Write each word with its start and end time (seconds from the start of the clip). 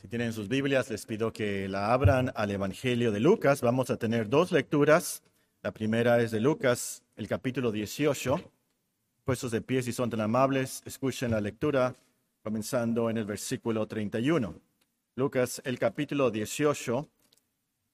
Si 0.00 0.08
tienen 0.08 0.34
sus 0.34 0.48
Biblias, 0.48 0.90
les 0.90 1.06
pido 1.06 1.32
que 1.32 1.68
la 1.68 1.92
abran 1.92 2.30
al 2.34 2.50
Evangelio 2.50 3.10
de 3.12 3.18
Lucas. 3.18 3.62
Vamos 3.62 3.88
a 3.88 3.96
tener 3.96 4.28
dos 4.28 4.52
lecturas. 4.52 5.22
La 5.62 5.72
primera 5.72 6.20
es 6.20 6.30
de 6.30 6.38
Lucas, 6.38 7.02
el 7.16 7.26
capítulo 7.26 7.72
18. 7.72 8.52
Puestos 9.24 9.50
de 9.50 9.62
pie, 9.62 9.82
si 9.82 9.92
son 9.92 10.10
tan 10.10 10.20
amables, 10.20 10.82
escuchen 10.84 11.30
la 11.30 11.40
lectura, 11.40 11.96
comenzando 12.42 13.08
en 13.08 13.16
el 13.16 13.24
versículo 13.24 13.86
31. 13.86 14.60
Lucas, 15.14 15.62
el 15.64 15.78
capítulo 15.78 16.30
18. 16.30 17.08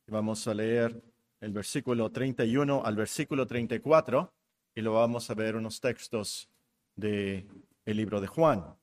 Vamos 0.08 0.48
a 0.48 0.54
leer 0.54 1.00
el 1.40 1.52
versículo 1.52 2.10
31 2.10 2.82
al 2.84 2.96
versículo 2.96 3.46
34 3.46 4.32
y 4.74 4.80
lo 4.80 4.94
vamos 4.94 5.30
a 5.30 5.34
ver 5.34 5.54
unos 5.54 5.80
textos 5.80 6.48
del 6.96 7.48
el 7.84 7.96
libro 7.96 8.20
de 8.20 8.26
Juan. 8.26 8.76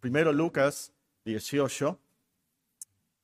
Primero 0.00 0.32
Lucas 0.32 0.92
18 1.24 1.98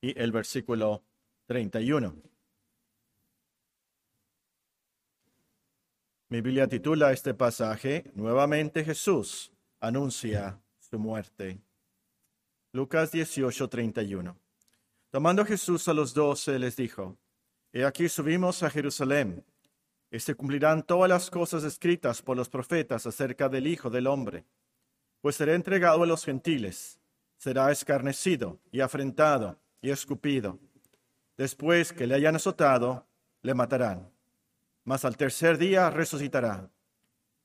y 0.03 0.21
el 0.21 0.33
versículo 0.33 1.05
31. 1.47 2.15
Mi 6.29 6.41
Biblia 6.41 6.67
titula 6.67 7.13
este 7.13 7.35
pasaje, 7.35 8.11
Nuevamente 8.15 8.85
Jesús 8.85 9.53
anuncia 9.81 10.61
su 10.81 10.99
muerte. 10.99 11.61
Lucas 12.73 13.13
18, 13.13 13.69
31. 13.69 14.37
Tomando 15.11 15.45
Jesús 15.45 15.87
a 15.89 15.95
los 15.95 16.15
doce, 16.15 16.59
les 16.59 16.75
dijo, 16.77 17.17
He 17.73 17.85
aquí 17.85 18.09
subimos 18.09 18.63
a 18.63 18.71
Jerusalén, 18.71 19.45
y 20.11 20.19
se 20.19 20.35
cumplirán 20.35 20.83
todas 20.83 21.09
las 21.09 21.31
cosas 21.31 21.65
escritas 21.65 22.23
por 22.23 22.37
los 22.37 22.49
profetas 22.49 23.07
acerca 23.07 23.49
del 23.49 23.67
Hijo 23.67 23.89
del 23.89 24.07
Hombre, 24.07 24.45
pues 25.21 25.37
será 25.37 25.55
entregado 25.55 26.03
a 26.03 26.07
los 26.07 26.25
gentiles, 26.25 26.99
será 27.37 27.71
escarnecido 27.71 28.59
y 28.73 28.81
afrentado 28.81 29.59
y 29.83 29.91
escupido. 29.91 30.59
Después 31.37 31.93
que 31.93 32.07
le 32.07 32.15
hayan 32.15 32.37
azotado, 32.37 33.07
le 33.43 33.53
matarán. 33.53 34.11
Mas 34.85 35.05
al 35.05 35.17
tercer 35.17 35.59
día 35.59 35.91
resucitará. 35.91 36.71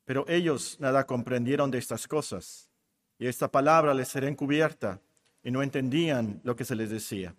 Pero 0.05 0.23
ellos 0.29 0.77
nada 0.79 1.05
comprendieron 1.05 1.69
de 1.69 1.79
estas 1.79 2.07
cosas, 2.07 2.69
y 3.19 3.27
esta 3.27 3.51
palabra 3.51 3.93
les 3.93 4.07
será 4.07 4.27
encubierta, 4.29 5.01
y 5.43 5.51
no 5.51 5.61
entendían 5.61 6.39
lo 6.43 6.55
que 6.55 6.63
se 6.63 6.75
les 6.75 6.89
decía. 6.89 7.35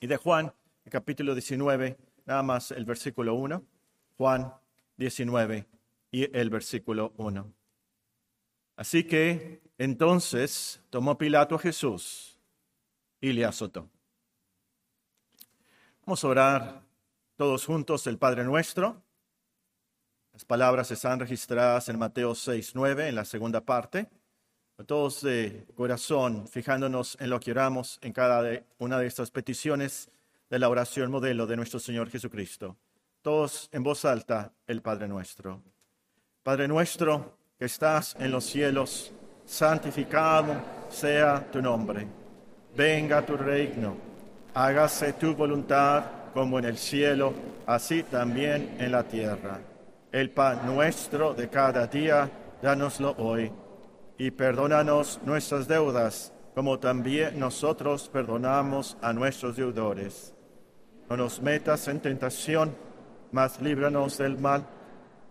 Y 0.00 0.06
de 0.06 0.16
Juan, 0.16 0.52
el 0.84 0.90
capítulo 0.90 1.34
19, 1.34 1.98
nada 2.24 2.42
más 2.42 2.70
el 2.70 2.84
versículo 2.84 3.34
1, 3.34 3.62
Juan 4.16 4.54
19 4.96 5.66
y 6.10 6.36
el 6.36 6.50
versículo 6.50 7.12
1. 7.16 7.52
Así 8.76 9.04
que 9.04 9.60
entonces 9.78 10.80
tomó 10.90 11.16
Pilato 11.18 11.54
a 11.56 11.58
Jesús 11.58 12.38
y 13.20 13.32
le 13.32 13.44
azotó. 13.44 13.88
Vamos 16.06 16.22
a 16.22 16.28
orar 16.28 16.82
todos 17.34 17.64
juntos 17.64 18.06
el 18.06 18.18
Padre 18.18 18.44
Nuestro. 18.44 19.02
Las 20.34 20.44
palabras 20.44 20.90
están 20.90 21.18
registradas 21.18 21.88
en 21.88 21.98
Mateo 21.98 22.34
6, 22.34 22.72
9, 22.74 23.08
en 23.08 23.14
la 23.14 23.24
segunda 23.24 23.62
parte. 23.62 24.10
Todos 24.84 25.22
de 25.22 25.66
corazón, 25.74 26.46
fijándonos 26.46 27.16
en 27.20 27.30
lo 27.30 27.40
que 27.40 27.52
oramos 27.52 27.98
en 28.02 28.12
cada 28.12 28.62
una 28.76 28.98
de 28.98 29.06
estas 29.06 29.30
peticiones 29.30 30.10
de 30.50 30.58
la 30.58 30.68
oración 30.68 31.10
modelo 31.10 31.46
de 31.46 31.56
nuestro 31.56 31.80
Señor 31.80 32.10
Jesucristo. 32.10 32.76
Todos 33.22 33.70
en 33.72 33.82
voz 33.82 34.04
alta, 34.04 34.52
el 34.66 34.82
Padre 34.82 35.08
Nuestro. 35.08 35.62
Padre 36.42 36.68
Nuestro, 36.68 37.38
que 37.58 37.64
estás 37.64 38.14
en 38.18 38.30
los 38.30 38.44
cielos, 38.44 39.10
santificado 39.46 40.54
sea 40.90 41.50
tu 41.50 41.62
nombre. 41.62 42.06
Venga 42.76 43.24
tu 43.24 43.38
reino 43.38 44.13
hágase 44.54 45.12
tu 45.14 45.34
voluntad 45.34 46.04
como 46.32 46.58
en 46.58 46.64
el 46.64 46.78
cielo, 46.78 47.34
así 47.66 48.02
también 48.04 48.76
en 48.78 48.92
la 48.92 49.02
tierra. 49.02 49.60
El 50.12 50.30
pan 50.30 50.60
nuestro 50.64 51.34
de 51.34 51.48
cada 51.48 51.86
día, 51.86 52.30
dánoslo 52.62 53.14
hoy, 53.18 53.50
y 54.16 54.30
perdónanos 54.30 55.20
nuestras 55.24 55.66
deudas, 55.66 56.32
como 56.54 56.78
también 56.78 57.38
nosotros 57.38 58.08
perdonamos 58.08 58.96
a 59.02 59.12
nuestros 59.12 59.56
deudores. 59.56 60.32
No 61.10 61.16
nos 61.16 61.42
metas 61.42 61.88
en 61.88 62.00
tentación, 62.00 62.74
mas 63.32 63.60
líbranos 63.60 64.18
del 64.18 64.38
mal, 64.38 64.64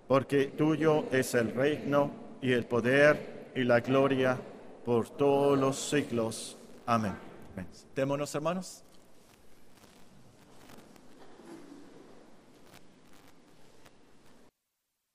porque 0.08 0.48
tuyo 0.48 1.06
es 1.12 1.34
el 1.34 1.54
reino 1.54 2.12
y 2.42 2.52
el 2.52 2.66
poder 2.66 3.52
y 3.56 3.64
la 3.64 3.80
gloria 3.80 4.38
por 4.84 5.10
todos 5.10 5.58
los 5.58 5.80
siglos. 5.80 6.58
Amén. 6.86 7.16
Amén. 7.54 7.68
hermanos. 8.34 8.84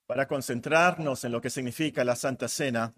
Para 0.08 0.26
concentrarnos 0.26 1.22
en 1.24 1.32
lo 1.32 1.42
que 1.42 1.50
significa 1.50 2.02
la 2.02 2.16
Santa 2.16 2.48
Cena, 2.48 2.94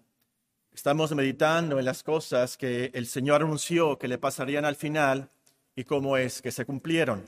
estamos 0.73 1.13
meditando 1.13 1.77
en 1.77 1.83
las 1.83 2.03
cosas 2.03 2.55
que 2.55 2.89
el 2.93 3.05
Señor 3.05 3.41
anunció 3.41 3.99
que 3.99 4.07
le 4.07 4.17
pasarían 4.17 4.63
al 4.63 4.77
final 4.77 5.29
y 5.75 5.83
cómo 5.83 6.15
es 6.15 6.41
que 6.41 6.53
se 6.53 6.63
cumplieron. 6.63 7.27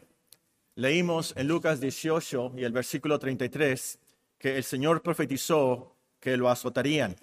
Leímos 0.75 1.33
en 1.35 1.49
Lucas 1.49 1.81
18 1.81 2.53
y 2.55 2.63
el 2.63 2.71
versículo 2.71 3.19
33 3.19 3.99
que 4.37 4.55
el 4.55 4.63
Señor 4.63 5.01
profetizó 5.01 5.97
que 6.21 6.37
lo 6.37 6.49
azotarían. 6.49 7.17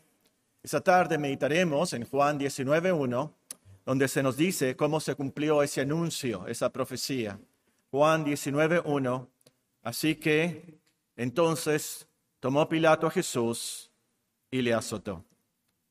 Esta 0.62 0.82
tarde 0.82 1.16
meditaremos 1.16 1.94
en 1.94 2.04
Juan 2.04 2.38
19.1, 2.38 3.32
donde 3.86 4.06
se 4.06 4.22
nos 4.22 4.36
dice 4.36 4.76
cómo 4.76 5.00
se 5.00 5.14
cumplió 5.14 5.62
ese 5.62 5.80
anuncio, 5.80 6.46
esa 6.46 6.70
profecía. 6.70 7.40
Juan 7.90 8.22
19.1. 8.22 9.28
Así 9.82 10.16
que 10.16 10.78
entonces 11.16 12.06
tomó 12.40 12.68
Pilato 12.68 13.06
a 13.06 13.10
Jesús 13.10 13.90
y 14.50 14.62
le 14.62 14.74
azotó. 14.74 15.24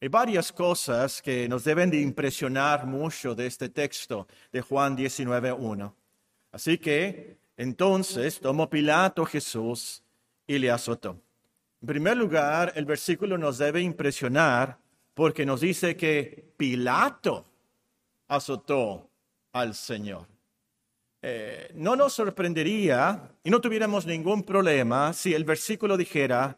Hay 0.02 0.08
varias 0.08 0.52
cosas 0.52 1.22
que 1.22 1.48
nos 1.48 1.64
deben 1.64 1.90
de 1.90 2.02
impresionar 2.02 2.86
mucho 2.86 3.36
de 3.36 3.46
este 3.46 3.70
texto 3.70 4.28
de 4.52 4.62
Juan 4.62 4.98
19.1. 4.98 5.94
Así 6.52 6.78
que 6.78 7.38
entonces 7.58 8.40
tomó 8.40 8.70
Pilato 8.70 9.24
a 9.24 9.28
Jesús 9.28 10.04
y 10.48 10.58
le 10.58 10.72
azotó. 10.72 11.22
En 11.82 11.88
primer 11.88 12.18
lugar, 12.18 12.74
el 12.76 12.86
versículo 12.86 13.38
nos 13.38 13.58
debe 13.58 13.82
impresionar 13.82 14.80
porque 15.14 15.46
nos 15.46 15.62
dice 15.62 15.96
que 15.96 16.54
Pilato 16.58 17.46
azotó 18.28 19.09
al 19.52 19.76
Señor. 19.76 20.28
Eh, 21.22 21.72
no 21.75 21.96
nos 21.96 22.13
sorprendería 22.13 23.31
y 23.44 23.50
no 23.50 23.59
tuviéramos 23.59 24.06
ningún 24.06 24.44
problema 24.44 25.12
si 25.12 25.34
el 25.34 25.44
versículo 25.44 25.97
dijera, 25.97 26.57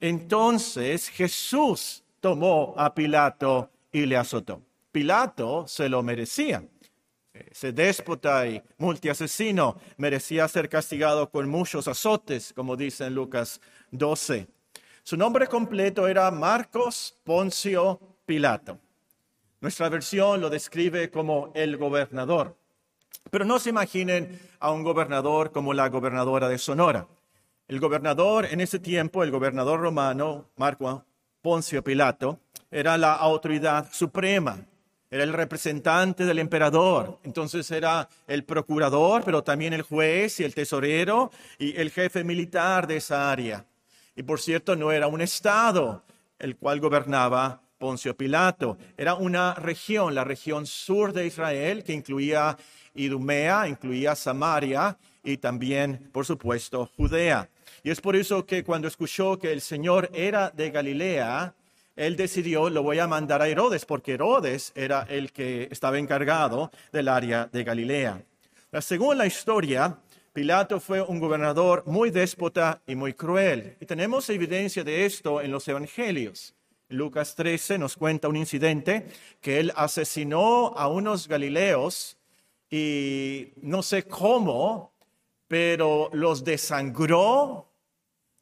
entonces 0.00 1.08
Jesús 1.08 2.04
tomó 2.20 2.74
a 2.76 2.94
Pilato 2.94 3.70
y 3.90 4.04
le 4.04 4.16
azotó. 4.16 4.62
Pilato 4.90 5.66
se 5.66 5.88
lo 5.88 6.02
merecía. 6.02 6.62
Ese 7.32 7.72
déspota 7.72 8.46
y 8.46 8.62
multiasesino 8.76 9.78
merecía 9.96 10.46
ser 10.48 10.68
castigado 10.68 11.30
con 11.30 11.48
muchos 11.48 11.88
azotes, 11.88 12.52
como 12.54 12.76
dice 12.76 13.06
en 13.06 13.14
Lucas 13.14 13.60
12. 13.90 14.46
Su 15.02 15.16
nombre 15.16 15.46
completo 15.46 16.06
era 16.06 16.30
Marcos 16.30 17.18
Poncio 17.24 17.98
Pilato. 18.26 18.78
Nuestra 19.60 19.88
versión 19.88 20.40
lo 20.40 20.50
describe 20.50 21.10
como 21.10 21.52
el 21.54 21.78
gobernador. 21.78 22.56
Pero 23.30 23.44
no 23.44 23.58
se 23.58 23.70
imaginen 23.70 24.40
a 24.58 24.70
un 24.70 24.82
gobernador 24.82 25.52
como 25.52 25.74
la 25.74 25.88
gobernadora 25.88 26.48
de 26.48 26.58
Sonora. 26.58 27.06
El 27.68 27.80
gobernador 27.80 28.46
en 28.50 28.60
ese 28.60 28.78
tiempo, 28.78 29.22
el 29.22 29.30
gobernador 29.30 29.80
romano, 29.80 30.50
Marco 30.56 31.04
Poncio 31.40 31.82
Pilato, 31.82 32.40
era 32.70 32.96
la 32.98 33.14
autoridad 33.14 33.88
suprema, 33.92 34.58
era 35.10 35.24
el 35.24 35.32
representante 35.32 36.24
del 36.24 36.38
emperador, 36.38 37.18
entonces 37.22 37.70
era 37.70 38.08
el 38.26 38.44
procurador, 38.44 39.22
pero 39.24 39.42
también 39.42 39.72
el 39.72 39.82
juez 39.82 40.40
y 40.40 40.44
el 40.44 40.54
tesorero 40.54 41.30
y 41.58 41.76
el 41.76 41.90
jefe 41.90 42.24
militar 42.24 42.86
de 42.86 42.96
esa 42.96 43.30
área. 43.30 43.66
Y 44.16 44.22
por 44.22 44.40
cierto, 44.40 44.76
no 44.76 44.92
era 44.92 45.06
un 45.06 45.20
estado 45.20 46.02
el 46.38 46.56
cual 46.56 46.80
gobernaba 46.80 47.62
Poncio 47.78 48.16
Pilato, 48.16 48.78
era 48.96 49.14
una 49.14 49.54
región, 49.54 50.14
la 50.14 50.24
región 50.24 50.66
sur 50.66 51.12
de 51.12 51.26
Israel, 51.26 51.82
que 51.82 51.92
incluía 51.92 52.56
Idumea, 52.94 53.68
incluía 53.68 54.14
Samaria 54.14 54.96
y 55.22 55.36
también, 55.36 56.10
por 56.12 56.26
supuesto, 56.26 56.90
Judea. 56.96 57.48
Y 57.82 57.90
es 57.90 58.00
por 58.00 58.16
eso 58.16 58.46
que 58.46 58.64
cuando 58.64 58.88
escuchó 58.88 59.38
que 59.38 59.52
el 59.52 59.60
Señor 59.60 60.10
era 60.12 60.50
de 60.50 60.70
Galilea, 60.70 61.54
él 61.96 62.16
decidió, 62.16 62.70
lo 62.70 62.82
voy 62.82 62.98
a 62.98 63.06
mandar 63.06 63.42
a 63.42 63.48
Herodes, 63.48 63.84
porque 63.84 64.12
Herodes 64.12 64.72
era 64.74 65.06
el 65.08 65.32
que 65.32 65.68
estaba 65.70 65.98
encargado 65.98 66.70
del 66.92 67.08
área 67.08 67.48
de 67.52 67.64
Galilea. 67.64 68.22
Según 68.80 69.18
la 69.18 69.26
historia, 69.26 69.98
Pilato 70.32 70.80
fue 70.80 71.02
un 71.02 71.20
gobernador 71.20 71.82
muy 71.86 72.10
déspota 72.10 72.80
y 72.86 72.94
muy 72.94 73.12
cruel. 73.12 73.76
Y 73.80 73.86
tenemos 73.86 74.30
evidencia 74.30 74.82
de 74.82 75.04
esto 75.04 75.42
en 75.42 75.50
los 75.50 75.68
evangelios. 75.68 76.54
Lucas 76.88 77.34
13 77.34 77.78
nos 77.78 77.96
cuenta 77.96 78.28
un 78.28 78.36
incidente 78.36 79.06
que 79.40 79.60
él 79.60 79.72
asesinó 79.76 80.68
a 80.76 80.88
unos 80.88 81.28
galileos 81.28 82.16
y 82.72 83.52
no 83.60 83.82
sé 83.82 84.04
cómo, 84.04 84.94
pero 85.46 86.08
los 86.14 86.42
desangró 86.42 87.68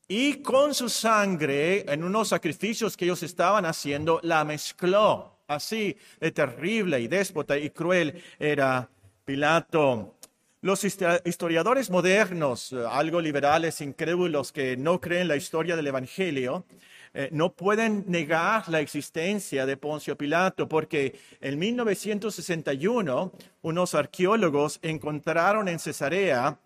y 0.07 0.35
con 0.35 0.73
su 0.73 0.89
sangre 0.89 1.85
en 1.93 2.05
unos 2.05 2.29
sacrificios 2.29 2.97
que 2.97 3.07
ellos 3.07 3.25
estaban 3.25 3.67
haciendo 3.67 4.21
la 4.23 4.45
mezcló. 4.45 5.41
Así 5.49 5.97
de 6.21 6.31
terrible 6.31 7.01
y 7.01 7.09
déspota 7.09 7.59
y 7.59 7.71
cruel 7.71 8.23
era 8.39 8.89
Pilato. 9.25 10.15
Los 10.61 10.85
historiadores 10.85 11.91
modernos, 11.91 12.73
eh, 12.73 12.85
algo 12.89 13.21
liberales, 13.21 13.81
incrédulos, 13.81 14.53
que 14.53 14.77
no 14.77 15.01
creen 15.01 15.27
la 15.27 15.35
historia 15.35 15.75
del 15.75 15.89
Evangelio, 15.89 16.65
eh, 17.13 17.29
no 17.33 17.53
pueden 17.53 18.05
negar 18.07 18.69
la 18.69 18.81
existencia 18.81 19.67
de 19.67 19.77
Poncio 19.77 20.17
Pilato, 20.17 20.69
porque 20.69 21.19
en 21.41 21.59
1961 21.59 23.33
unos 23.63 23.95
arqueólogos 23.95 24.79
encontraron 24.83 25.69
en 25.69 25.79
Cesarea 25.79 26.59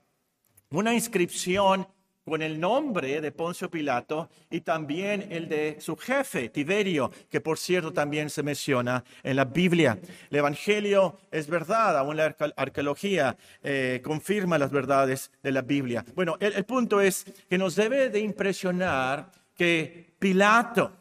una 0.70 0.93
inscripción 0.93 1.87
con 2.25 2.41
el 2.43 2.58
nombre 2.58 3.20
de 3.20 3.32
Poncio 3.32 3.70
Pilato 3.70 4.31
y 4.50 4.62
también 4.62 5.26
el 5.31 5.49
de 5.49 5.76
su 5.81 5.96
jefe, 5.96 6.49
Tiberio, 6.49 7.11
que 7.31 7.41
por 7.41 7.58
cierto 7.58 7.93
también 7.93 8.31
se 8.31 8.43
menciona 8.43 9.05
en 9.23 9.37
la 9.37 9.44
Biblia. 9.44 9.99
El 10.31 10.38
Evangelio 10.38 11.19
es 11.31 11.49
verdad, 11.49 11.99
aún 11.99 12.17
la 12.17 12.35
arqueología 12.56 13.37
eh, 13.62 14.00
confirma 14.02 14.58
las 14.58 14.70
verdades 14.70 15.31
de 15.43 15.52
la 15.52 15.62
Biblia. 15.62 16.05
Bueno, 16.14 16.37
el, 16.41 16.55
el 16.55 16.64
punto 16.64 17.00
es 17.00 17.26
que 17.49 17.58
nos 17.58 17.76
debe 17.76 18.08
de 18.08 18.20
impresionar 18.20 19.31
que 19.55 20.15
Pilato, 20.19 20.93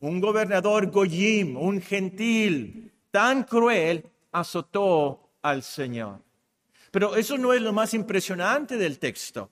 un 0.00 0.20
gobernador 0.20 0.90
goyim, 0.90 1.56
un 1.56 1.80
gentil, 1.80 2.92
tan 3.10 3.44
cruel, 3.44 4.04
azotó 4.32 5.30
al 5.42 5.62
Señor. 5.62 6.20
Pero 6.90 7.16
eso 7.16 7.38
no 7.38 7.52
es 7.52 7.62
lo 7.62 7.72
más 7.72 7.94
impresionante 7.94 8.76
del 8.76 8.98
texto. 8.98 9.50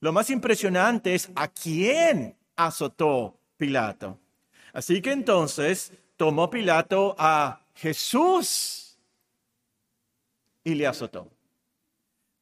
Lo 0.00 0.12
más 0.12 0.30
impresionante 0.30 1.14
es 1.14 1.30
a 1.34 1.48
quién 1.48 2.36
azotó 2.54 3.38
Pilato. 3.56 4.18
Así 4.72 5.00
que 5.00 5.12
entonces 5.12 5.92
tomó 6.16 6.50
Pilato 6.50 7.14
a 7.18 7.60
Jesús 7.74 8.98
y 10.62 10.74
le 10.74 10.86
azotó. 10.86 11.30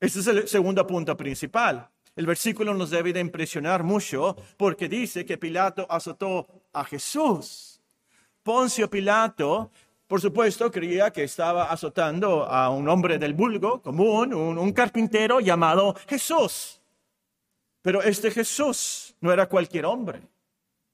Ese 0.01 0.21
es 0.21 0.27
el 0.27 0.49
segundo 0.49 0.87
punto 0.87 1.17
principal. 1.17 1.89
El 2.17 2.27
versículo 2.27 2.75
nos 2.75 2.91
debe 2.91 3.13
de 3.13 3.21
impresionar 3.21 3.83
mucho 3.83 4.37
porque 4.57 4.89
dice 4.89 5.25
que 5.25 5.37
Pilato 5.37 5.87
azotó 5.91 6.47
a 6.73 6.85
Jesús. 6.85 7.81
Poncio 8.43 8.89
Pilato, 8.89 9.71
por 10.07 10.21
supuesto, 10.21 10.71
creía 10.71 11.11
que 11.11 11.25
estaba 11.25 11.73
azotando 11.73 12.45
a 12.45 12.71
un 12.71 12.89
hombre 12.89 13.19
del 13.19 13.35
vulgo 13.35 13.83
común, 13.83 14.33
un, 14.33 14.73
carpintero 14.73 15.41
llamado 15.41 15.97
Jesús. 16.07 16.81
Pero 17.83 18.03
este 18.03 18.31
Jesús 18.31 19.17
no 19.21 19.33
era 19.33 19.49
cualquier 19.49 19.87
hombre. 19.87 20.21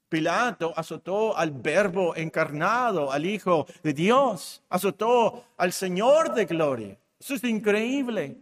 Pilato 0.09 0.73
azotó 0.75 1.37
al 1.37 1.51
verbo 1.51 2.17
encarnado, 2.17 3.13
al 3.13 3.27
Hijo 3.27 3.67
de 3.83 3.93
Dios, 3.93 4.63
azotó 4.69 5.45
al 5.57 5.73
Señor 5.73 6.33
de 6.33 6.47
gloria. 6.47 6.99
Eso 7.19 7.35
es 7.35 7.45
increíble. 7.45 8.39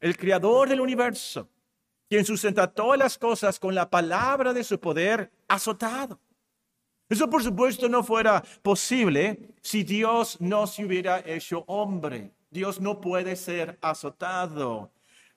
El 0.00 0.16
creador 0.16 0.68
del 0.68 0.80
universo, 0.80 1.48
quien 2.08 2.24
sustenta 2.24 2.66
todas 2.66 2.98
las 2.98 3.18
cosas 3.18 3.58
con 3.58 3.74
la 3.74 3.88
palabra 3.88 4.52
de 4.52 4.64
su 4.64 4.80
poder, 4.80 5.30
azotado. 5.46 6.18
Eso 7.08 7.28
por 7.30 7.42
supuesto 7.42 7.88
no 7.88 8.02
fuera 8.02 8.42
posible 8.62 9.54
si 9.62 9.82
Dios 9.82 10.40
no 10.40 10.66
se 10.66 10.84
hubiera 10.84 11.20
hecho 11.20 11.64
hombre. 11.66 12.32
Dios 12.50 12.80
no 12.80 13.00
puede 13.00 13.36
ser 13.36 13.78
azotado. 13.80 14.90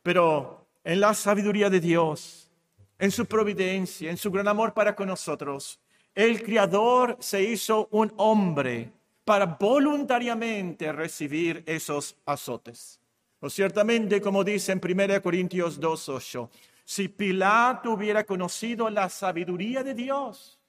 Pero 0.04 0.68
en 0.84 1.00
la 1.00 1.14
sabiduría 1.14 1.70
de 1.70 1.80
Dios, 1.80 2.52
en 3.00 3.12
su 3.12 3.26
providencia, 3.26 4.10
en 4.10 4.18
su 4.18 4.32
gran 4.32 4.48
amor 4.48 4.74
para 4.74 4.96
con 4.96 5.08
nosotros, 5.08 5.80
el 6.14 6.44
Creador 6.44 7.18
se 7.20 7.44
hizo 7.44 7.88
un 7.92 8.14
hombre 8.18 8.92
para 9.24 9.46
voluntariamente 9.46 10.92
recibir 10.92 11.64
esos 11.66 12.18
azotes. 12.26 13.01
O 13.42 13.50
ciertamente, 13.50 14.22
como 14.22 14.44
dice 14.44 14.72
en 14.72 14.80
1 14.82 15.22
Corintios 15.22 15.82
2.8, 15.82 16.50
si 16.86 17.08
Pilato 17.08 17.92
hubiera 17.92 18.24
conocido 18.24 18.90
la 18.90 19.10
sabiduría 19.10 19.84
de 19.84 19.96
Dios 19.96 20.60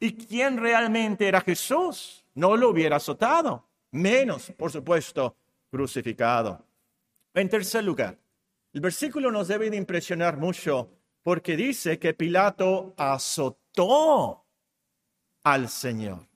y 0.00 0.14
quién 0.14 0.58
realmente 0.58 1.28
era 1.28 1.40
Jesús, 1.40 2.24
no 2.34 2.56
lo 2.56 2.70
hubiera 2.70 2.96
azotado, 2.96 3.64
menos, 3.92 4.50
por 4.56 4.72
supuesto, 4.72 5.36
crucificado. 5.70 6.64
En 7.32 7.48
tercer 7.48 7.84
lugar, 7.84 8.18
el 8.72 8.80
versículo 8.80 9.30
nos 9.30 9.46
debe 9.46 9.70
de 9.70 9.76
impresionar 9.76 10.36
mucho 10.36 10.90
porque 11.22 11.56
dice 11.56 12.00
que 12.00 12.14
Pilato 12.14 12.94
azotó 12.96 14.44
al 15.44 15.68
Señor, 15.68 16.26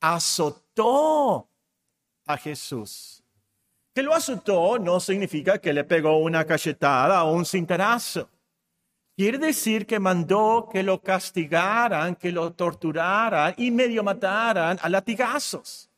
azotó 0.00 1.48
a 2.26 2.36
Jesús. 2.36 3.23
Que 3.94 4.02
lo 4.02 4.12
azotó 4.12 4.76
no 4.80 4.98
significa 4.98 5.58
que 5.58 5.72
le 5.72 5.84
pegó 5.84 6.18
una 6.18 6.44
cachetada 6.44 7.22
o 7.22 7.32
un 7.32 7.46
cintarazo. 7.46 8.28
Quiere 9.16 9.38
decir 9.38 9.86
que 9.86 10.00
mandó 10.00 10.68
que 10.72 10.82
lo 10.82 11.00
castigaran, 11.00 12.16
que 12.16 12.32
lo 12.32 12.52
torturaran 12.52 13.54
y 13.56 13.70
medio 13.70 14.02
mataran 14.02 14.76
a 14.82 14.88
latigazos. 14.88 15.88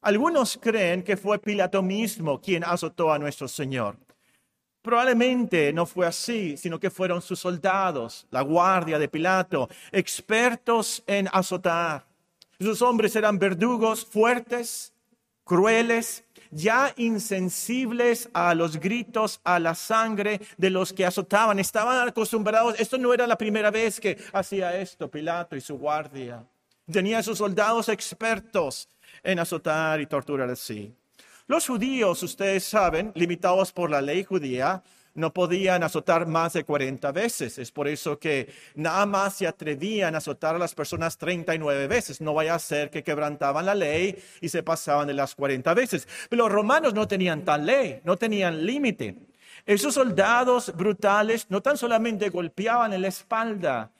Algunos 0.00 0.58
creen 0.60 1.04
que 1.04 1.16
fue 1.16 1.38
Pilato 1.38 1.80
mismo 1.82 2.40
quien 2.40 2.64
azotó 2.64 3.12
a 3.12 3.18
nuestro 3.20 3.46
Señor. 3.46 3.96
Probablemente 4.82 5.72
no 5.72 5.86
fue 5.86 6.06
así, 6.06 6.56
sino 6.56 6.80
que 6.80 6.90
fueron 6.90 7.22
sus 7.22 7.38
soldados, 7.38 8.26
la 8.30 8.40
guardia 8.40 8.98
de 8.98 9.08
Pilato, 9.08 9.68
expertos 9.92 11.04
en 11.06 11.28
azotar. 11.32 12.04
Esos 12.58 12.82
hombres 12.82 13.14
eran 13.14 13.38
verdugos 13.38 14.04
fuertes, 14.04 14.92
crueles, 15.44 16.25
ya 16.56 16.92
insensibles 16.96 18.30
a 18.32 18.54
los 18.54 18.80
gritos, 18.80 19.40
a 19.44 19.58
la 19.58 19.74
sangre 19.74 20.40
de 20.56 20.70
los 20.70 20.92
que 20.92 21.04
azotaban. 21.04 21.58
Estaban 21.58 22.08
acostumbrados, 22.08 22.80
esto 22.80 22.96
no 22.96 23.12
era 23.12 23.26
la 23.26 23.36
primera 23.36 23.70
vez 23.70 24.00
que 24.00 24.16
hacía 24.32 24.76
esto 24.76 25.10
Pilato 25.10 25.54
y 25.54 25.60
su 25.60 25.76
guardia. 25.76 26.44
Tenía 26.90 27.22
sus 27.22 27.38
soldados 27.38 27.88
expertos 27.88 28.88
en 29.22 29.38
azotar 29.38 30.00
y 30.00 30.06
torturar 30.06 30.48
así. 30.48 30.94
Los 31.46 31.66
judíos, 31.66 32.22
ustedes 32.22 32.64
saben, 32.64 33.12
limitados 33.14 33.70
por 33.70 33.90
la 33.90 34.00
ley 34.00 34.24
judía, 34.24 34.82
no 35.16 35.32
podían 35.32 35.82
azotar 35.82 36.26
más 36.26 36.52
de 36.52 36.64
40 36.64 37.10
veces. 37.12 37.58
Es 37.58 37.72
por 37.72 37.88
eso 37.88 38.18
que 38.18 38.52
nada 38.74 39.04
más 39.06 39.36
se 39.36 39.46
atrevían 39.46 40.14
a 40.14 40.18
azotar 40.18 40.54
a 40.54 40.58
las 40.58 40.74
personas 40.74 41.18
39 41.18 41.88
veces. 41.88 42.20
No 42.20 42.34
vaya 42.34 42.54
a 42.54 42.58
ser 42.58 42.90
que 42.90 43.02
quebrantaban 43.02 43.66
la 43.66 43.74
ley 43.74 44.16
y 44.40 44.48
se 44.48 44.62
pasaban 44.62 45.08
de 45.08 45.14
las 45.14 45.34
40 45.34 45.74
veces. 45.74 46.06
Pero 46.28 46.44
los 46.44 46.52
romanos 46.52 46.94
no 46.94 47.08
tenían 47.08 47.44
tal 47.44 47.66
ley, 47.66 48.00
no 48.04 48.16
tenían 48.16 48.64
límite. 48.64 49.16
Esos 49.64 49.94
soldados 49.94 50.72
brutales 50.76 51.46
no 51.48 51.60
tan 51.60 51.76
solamente 51.76 52.28
golpeaban 52.28 52.92
en 52.92 53.02
la 53.02 53.08
espalda, 53.08 53.90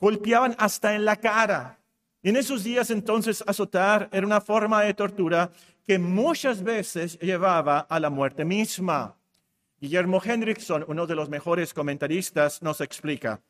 golpeaban 0.00 0.54
hasta 0.58 0.94
en 0.94 1.04
la 1.04 1.16
cara. 1.16 1.78
Y 2.22 2.30
en 2.30 2.36
esos 2.36 2.64
días 2.64 2.90
entonces 2.90 3.44
azotar 3.46 4.08
era 4.12 4.26
una 4.26 4.40
forma 4.40 4.82
de 4.82 4.94
tortura 4.94 5.50
que 5.86 5.98
muchas 5.98 6.62
veces 6.62 7.18
llevaba 7.20 7.80
a 7.80 8.00
la 8.00 8.10
muerte 8.10 8.44
misma. 8.44 9.15
Guillermo 9.86 10.20
Hendrickson, 10.20 10.84
uno 10.88 11.06
de 11.06 11.14
los 11.14 11.28
mejores 11.28 11.72
comentaristas, 11.72 12.60
nos 12.60 12.80
explica. 12.80 13.40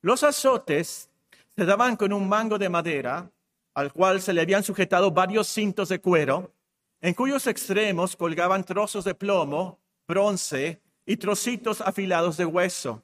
Los 0.00 0.24
azotes 0.24 1.10
se 1.54 1.64
daban 1.64 1.94
con 1.94 2.12
un 2.12 2.28
mango 2.28 2.58
de 2.58 2.68
madera 2.68 3.30
al 3.72 3.92
cual 3.92 4.20
se 4.20 4.32
le 4.32 4.40
habían 4.40 4.64
sujetado 4.64 5.12
varios 5.12 5.46
cintos 5.46 5.90
de 5.90 6.00
cuero, 6.00 6.52
en 7.00 7.14
cuyos 7.14 7.46
extremos 7.46 8.16
colgaban 8.16 8.64
trozos 8.64 9.04
de 9.04 9.14
plomo, 9.14 9.78
bronce 10.08 10.80
y 11.06 11.16
trocitos 11.16 11.80
afilados 11.80 12.36
de 12.36 12.44
hueso. 12.44 13.00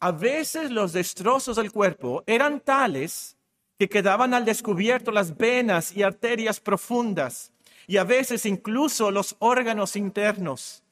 A 0.00 0.12
veces 0.12 0.70
los 0.70 0.92
destrozos 0.92 1.56
del 1.56 1.72
cuerpo 1.72 2.22
eran 2.26 2.60
tales 2.60 3.38
que 3.78 3.88
quedaban 3.88 4.34
al 4.34 4.44
descubierto 4.44 5.10
las 5.10 5.34
venas 5.34 5.96
y 5.96 6.02
arterias 6.02 6.60
profundas 6.60 7.50
y 7.86 7.96
a 7.96 8.04
veces 8.04 8.44
incluso 8.44 9.10
los 9.10 9.36
órganos 9.38 9.96
internos. 9.96 10.83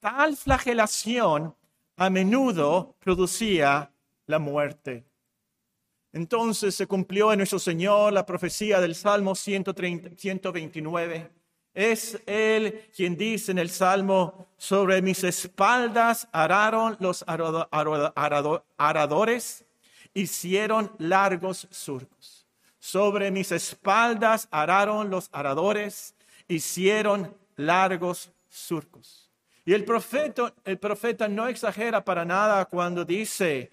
Tal 0.00 0.36
flagelación 0.36 1.54
a 1.96 2.10
menudo 2.10 2.94
producía 3.00 3.90
la 4.26 4.38
muerte. 4.38 5.04
Entonces 6.12 6.74
se 6.74 6.86
cumplió 6.86 7.32
en 7.32 7.38
nuestro 7.38 7.58
Señor 7.58 8.12
la 8.12 8.24
profecía 8.24 8.80
del 8.80 8.94
Salmo 8.94 9.34
129. 9.34 11.30
Es 11.74 12.20
Él 12.26 12.88
quien 12.94 13.16
dice 13.16 13.52
en 13.52 13.58
el 13.58 13.70
Salmo, 13.70 14.46
sobre 14.56 15.02
mis 15.02 15.22
espaldas 15.24 16.28
araron 16.32 16.96
los 17.00 17.24
aradores 18.78 19.64
hicieron 20.14 20.90
largos 20.98 21.68
surcos. 21.70 22.46
Sobre 22.78 23.30
mis 23.30 23.52
espaldas 23.52 24.48
araron 24.50 25.10
los 25.10 25.28
aradores, 25.32 26.14
hicieron 26.48 27.36
largos 27.56 28.32
surcos. 28.48 29.27
Y 29.68 29.74
el 29.74 29.84
profeta, 29.84 31.28
no 31.28 31.46
exagera 31.46 32.02
para 32.02 32.24
nada 32.24 32.64
cuando 32.64 33.04
dice, 33.04 33.70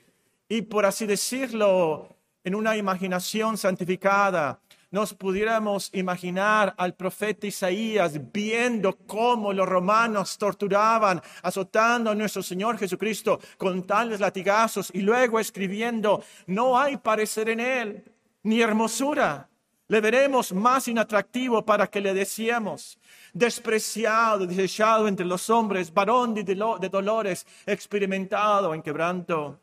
y 0.50 0.64
por 0.64 0.86
así 0.86 1.06
decirlo, 1.06 2.18
en 2.44 2.54
una 2.54 2.75
imaginación 2.75 3.58
santificada, 3.58 4.60
nos 4.92 5.14
pudiéramos 5.14 5.90
imaginar 5.94 6.75
al 6.78 6.96
profeta 6.96 7.48
Isaías 7.48 8.20
viendo 8.34 8.98
cómo 9.08 9.54
los 9.54 9.70
romanos 9.70 10.38
torturaban, 10.38 11.22
azotando 11.42 12.12
a 12.12 12.16
nuestro 12.16 12.44
Señor 12.44 12.78
Jesucristo 12.78 13.40
con 13.58 13.88
tales 13.88 14.20
latigazos 14.20 14.92
y 14.94 15.00
luego 15.00 15.40
escribiendo, 15.40 16.22
no 16.46 16.78
hay 16.78 16.98
parecer 16.98 17.48
en 17.48 17.62
él, 17.62 18.04
ni 18.44 18.60
hermosura. 18.60 19.48
Le 19.88 20.02
veremos 20.02 20.52
más 20.52 20.90
inatractivo 20.90 21.64
para 21.64 21.88
que 21.88 22.02
le 22.02 22.14
decíamos, 22.14 23.00
despreciado, 23.36 24.48
desechado 24.48 25.10
entre 25.10 25.25
los 25.25 25.50
hombres, 25.50 25.94
varón 25.94 26.34
de, 26.34 26.44
de 26.46 26.89
dolores, 26.89 27.46
experimentado 27.65 28.74
en 28.74 28.82
quebranto. 28.82 29.60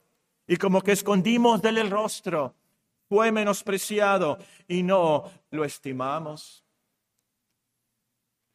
Y 0.46 0.56
como 0.56 0.82
que 0.82 0.92
escondimos 0.92 1.62
del 1.62 1.78
el 1.78 1.90
rostro, 1.90 2.54
fue 3.08 3.32
menospreciado 3.32 4.38
y 4.68 4.82
no 4.82 5.24
lo 5.50 5.64
estimamos. 5.64 6.62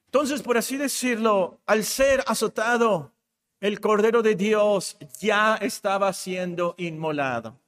Entonces, 0.06 0.44
por 0.44 0.56
así 0.56 0.78
decirlo, 0.78 1.60
al 1.66 1.84
ser 1.84 2.24
azotado, 2.28 3.12
el 3.60 3.80
Cordero 3.80 4.22
de 4.22 4.36
Dios 4.36 4.98
ya 5.20 5.56
estaba 5.56 6.14
siendo 6.14 6.76
inmolado. 6.78 7.60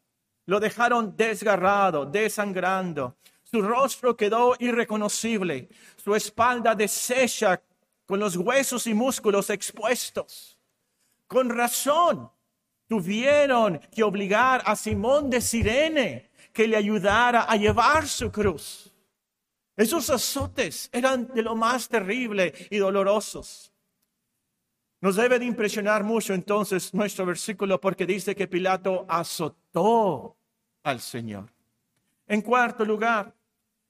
Lo 0.45 0.59
dejaron 0.59 1.15
desgarrado, 1.17 2.05
desangrando. 2.05 3.15
Su 3.51 3.61
rostro 3.63 4.15
quedó 4.15 4.55
irreconocible, 4.59 5.69
su 5.97 6.13
espalda 6.15 6.75
deshecha 6.75 7.61
con 8.05 8.19
los 8.19 8.35
huesos 8.35 8.85
y 8.85 8.93
músculos 8.93 9.49
expuestos. 9.49 10.59
Con 11.25 11.49
razón, 11.49 12.29
tuvieron 12.87 13.79
que 13.91 14.03
obligar 14.03 14.61
a 14.65 14.75
Simón 14.75 15.29
de 15.29 15.41
Sirene 15.41 16.29
que 16.53 16.67
le 16.67 16.77
ayudara 16.77 17.43
a 17.43 17.55
llevar 17.55 18.07
su 18.07 18.31
cruz. 18.31 18.93
Esos 19.75 20.09
azotes 20.09 20.89
eran 20.91 21.27
de 21.33 21.41
lo 21.41 21.55
más 21.55 21.87
terrible 21.87 22.53
y 22.69 22.77
dolorosos. 22.77 23.71
Nos 25.01 25.15
debe 25.15 25.39
de 25.39 25.45
impresionar 25.45 26.03
mucho 26.03 26.33
entonces 26.33 26.93
nuestro 26.93 27.25
versículo 27.25 27.79
porque 27.79 28.05
dice 28.05 28.35
que 28.35 28.47
Pilato 28.47 29.05
azotó 29.07 30.37
al 30.83 30.99
Señor. 30.99 31.51
En 32.27 32.41
cuarto 32.41 32.85
lugar, 32.85 33.33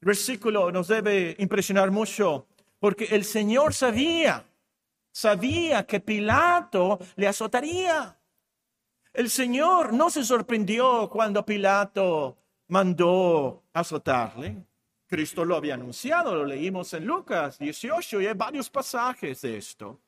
versículo 0.02 0.72
nos 0.72 0.88
debe 0.88 1.36
impresionar 1.40 1.92
mucho 1.92 2.48
porque 2.80 3.06
el 3.06 3.26
Señor 3.26 3.74
sabía, 3.74 4.46
sabía 5.12 5.86
que 5.86 6.00
Pilato 6.00 7.00
le 7.16 7.28
azotaría. 7.28 8.18
El 9.12 9.30
Señor 9.30 9.94
no 9.94 10.10
se 10.10 10.24
sorprendió 10.24 11.10
cuando 11.10 11.46
Pilato 11.46 12.38
mandó 12.68 13.64
azotarle. 13.74 14.66
Cristo 15.08 15.44
lo 15.44 15.56
había 15.56 15.74
anunciado, 15.74 16.36
lo 16.36 16.46
leímos 16.46 16.94
en 16.94 17.06
Lucas 17.06 17.58
18 17.58 18.22
y 18.22 18.28
hay 18.28 18.34
varios 18.36 18.70
pasajes 18.70 19.42
de 19.42 19.58
esto. 19.58 20.00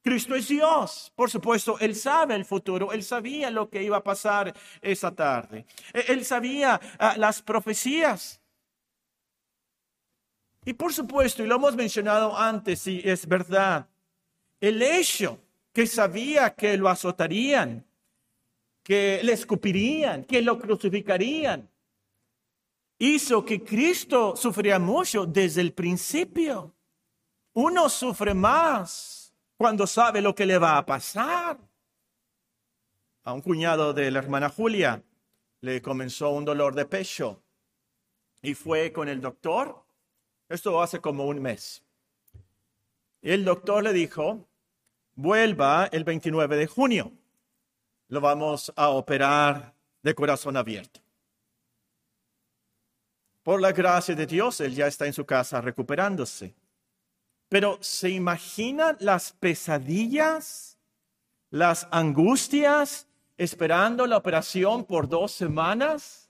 Cristo 0.00 0.36
es 0.36 0.48
Dios, 0.48 1.12
por 1.16 1.28
supuesto, 1.28 1.76
Él 1.80 1.94
sabe 1.96 2.36
el 2.36 2.44
futuro, 2.44 2.92
Él 2.92 3.02
sabía 3.02 3.50
lo 3.50 3.68
que 3.68 3.82
iba 3.82 3.96
a 3.96 4.04
pasar 4.04 4.54
esa 4.80 5.12
tarde, 5.14 5.66
e-, 5.92 6.12
Él 6.12 6.24
sabía 6.24 6.80
ah, 6.98 7.14
las 7.18 7.42
profecías. 7.42 8.40
Y 10.68 10.74
por 10.74 10.92
supuesto, 10.92 11.42
y 11.42 11.46
lo 11.46 11.54
hemos 11.54 11.74
mencionado 11.74 12.36
antes, 12.36 12.86
y 12.86 13.00
es 13.02 13.26
verdad, 13.26 13.88
el 14.60 14.82
hecho 14.82 15.40
que 15.72 15.86
sabía 15.86 16.54
que 16.54 16.76
lo 16.76 16.90
azotarían, 16.90 17.86
que 18.82 19.18
le 19.22 19.32
escupirían, 19.32 20.24
que 20.24 20.42
lo 20.42 20.58
crucificarían, 20.58 21.70
hizo 22.98 23.42
que 23.46 23.64
Cristo 23.64 24.36
sufría 24.36 24.78
mucho 24.78 25.24
desde 25.24 25.62
el 25.62 25.72
principio. 25.72 26.74
Uno 27.54 27.88
sufre 27.88 28.34
más 28.34 29.34
cuando 29.56 29.86
sabe 29.86 30.20
lo 30.20 30.34
que 30.34 30.44
le 30.44 30.58
va 30.58 30.76
a 30.76 30.84
pasar. 30.84 31.58
A 33.24 33.32
un 33.32 33.40
cuñado 33.40 33.94
de 33.94 34.10
la 34.10 34.18
hermana 34.18 34.50
Julia 34.50 35.02
le 35.62 35.80
comenzó 35.80 36.28
un 36.28 36.44
dolor 36.44 36.74
de 36.74 36.84
pecho 36.84 37.42
y 38.42 38.52
fue 38.52 38.92
con 38.92 39.08
el 39.08 39.22
doctor. 39.22 39.87
Esto 40.48 40.80
hace 40.80 41.00
como 41.00 41.26
un 41.26 41.40
mes. 41.40 41.82
El 43.20 43.44
doctor 43.44 43.82
le 43.82 43.92
dijo, 43.92 44.46
vuelva 45.14 45.88
el 45.92 46.04
29 46.04 46.56
de 46.56 46.66
junio. 46.66 47.12
Lo 48.08 48.20
vamos 48.20 48.72
a 48.76 48.88
operar 48.88 49.74
de 50.02 50.14
corazón 50.14 50.56
abierto. 50.56 51.00
Por 53.42 53.60
la 53.60 53.72
gracia 53.72 54.14
de 54.14 54.26
Dios, 54.26 54.60
él 54.60 54.74
ya 54.74 54.86
está 54.86 55.06
en 55.06 55.12
su 55.12 55.26
casa 55.26 55.60
recuperándose. 55.60 56.54
Pero 57.48 57.78
¿se 57.80 58.10
imaginan 58.10 58.96
las 59.00 59.32
pesadillas, 59.32 60.78
las 61.50 61.88
angustias 61.90 63.06
esperando 63.36 64.06
la 64.06 64.16
operación 64.18 64.84
por 64.84 65.08
dos 65.08 65.32
semanas? 65.32 66.27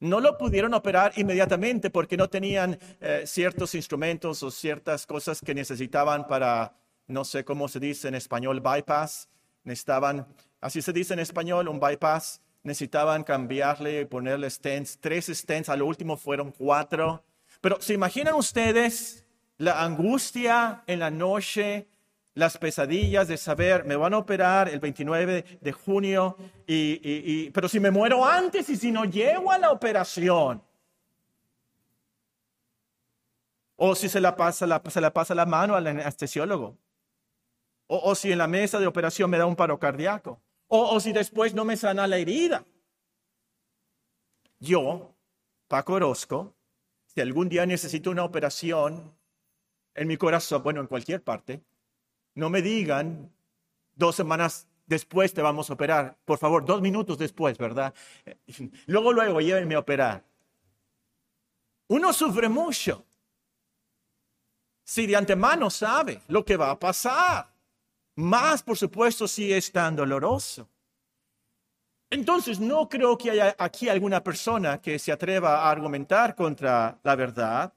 No 0.00 0.20
lo 0.20 0.38
pudieron 0.38 0.74
operar 0.74 1.12
inmediatamente 1.16 1.90
porque 1.90 2.16
no 2.16 2.28
tenían 2.28 2.78
eh, 3.00 3.24
ciertos 3.26 3.74
instrumentos 3.74 4.42
o 4.42 4.50
ciertas 4.50 5.06
cosas 5.06 5.40
que 5.40 5.54
necesitaban 5.54 6.26
para, 6.28 6.76
no 7.08 7.24
sé 7.24 7.44
cómo 7.44 7.68
se 7.68 7.80
dice 7.80 8.08
en 8.08 8.14
español, 8.14 8.60
bypass. 8.60 9.28
Necesitaban, 9.64 10.26
así 10.60 10.82
se 10.82 10.92
dice 10.92 11.14
en 11.14 11.20
español, 11.20 11.68
un 11.68 11.80
bypass 11.80 12.40
necesitaban 12.62 13.24
cambiarle 13.24 14.02
y 14.02 14.04
ponerle 14.04 14.48
stents, 14.50 14.98
tres 15.00 15.26
stents, 15.26 15.68
a 15.68 15.76
lo 15.76 15.86
último 15.86 16.16
fueron 16.16 16.52
cuatro. 16.52 17.24
Pero 17.60 17.80
¿se 17.80 17.94
imaginan 17.94 18.34
ustedes 18.34 19.24
la 19.56 19.82
angustia 19.82 20.84
en 20.86 21.00
la 21.00 21.10
noche, 21.10 21.88
las 22.38 22.56
pesadillas 22.56 23.26
de 23.26 23.36
saber, 23.36 23.84
me 23.84 23.96
van 23.96 24.14
a 24.14 24.18
operar 24.18 24.68
el 24.68 24.78
29 24.78 25.58
de 25.60 25.72
junio, 25.72 26.36
y, 26.68 27.50
pero 27.50 27.68
si 27.68 27.80
me 27.80 27.90
muero 27.90 28.24
antes 28.24 28.68
y 28.68 28.76
si 28.76 28.92
no 28.92 29.04
llego 29.04 29.50
a 29.50 29.58
la 29.58 29.72
operación? 29.72 30.62
O 33.74 33.96
si 33.96 34.08
se 34.08 34.20
la 34.20 34.36
pasa 34.36 34.68
la, 34.68 34.80
se 34.88 35.00
la, 35.00 35.12
pasa 35.12 35.34
la 35.34 35.46
mano 35.46 35.74
al 35.74 35.88
anestesiólogo. 35.88 36.78
O, 37.88 38.10
o 38.10 38.14
si 38.14 38.30
en 38.30 38.38
la 38.38 38.46
mesa 38.46 38.78
de 38.78 38.86
operación 38.86 39.28
me 39.30 39.38
da 39.38 39.46
un 39.46 39.56
paro 39.56 39.80
cardíaco. 39.80 40.40
O, 40.68 41.00
si 41.00 41.12
después 41.12 41.54
no 41.54 41.64
me 41.64 41.76
sana 41.76 42.06
la 42.06 42.18
herida. 42.18 42.64
Yo, 44.60 45.12
Paco 45.66 45.94
Orozco, 45.94 46.54
si 47.06 47.20
algún 47.20 47.48
día 47.48 47.66
necesito 47.66 48.12
una 48.12 48.22
operación 48.22 49.12
en 49.94 50.06
mi 50.06 50.16
corazón, 50.16 50.62
bueno, 50.62 50.80
en 50.80 50.86
cualquier 50.86 51.22
parte, 51.22 51.62
no 52.38 52.50
me 52.50 52.62
digan 52.62 53.32
dos 53.96 54.14
semanas 54.14 54.68
después 54.86 55.34
te 55.34 55.42
vamos 55.42 55.68
a 55.68 55.72
operar. 55.72 56.16
Por 56.24 56.38
favor, 56.38 56.64
dos 56.64 56.80
minutos 56.80 57.18
después, 57.18 57.58
¿verdad? 57.58 57.92
Luego, 58.86 59.12
luego, 59.12 59.40
llévenme 59.40 59.74
a 59.74 59.80
operar. 59.80 60.24
Uno 61.88 62.12
sufre 62.12 62.48
mucho. 62.48 63.04
Si 64.84 65.06
de 65.06 65.16
antemano 65.16 65.68
sabe 65.68 66.22
lo 66.28 66.44
que 66.44 66.56
va 66.56 66.70
a 66.70 66.78
pasar. 66.78 67.52
Más, 68.14 68.62
por 68.62 68.76
supuesto, 68.76 69.26
si 69.26 69.52
es 69.52 69.72
tan 69.72 69.96
doloroso. 69.96 70.68
Entonces, 72.08 72.60
no 72.60 72.88
creo 72.88 73.18
que 73.18 73.32
haya 73.32 73.56
aquí 73.58 73.88
alguna 73.88 74.22
persona 74.22 74.80
que 74.80 74.98
se 74.98 75.10
atreva 75.10 75.62
a 75.62 75.70
argumentar 75.70 76.34
contra 76.34 76.98
la 77.02 77.16
verdad, 77.16 77.72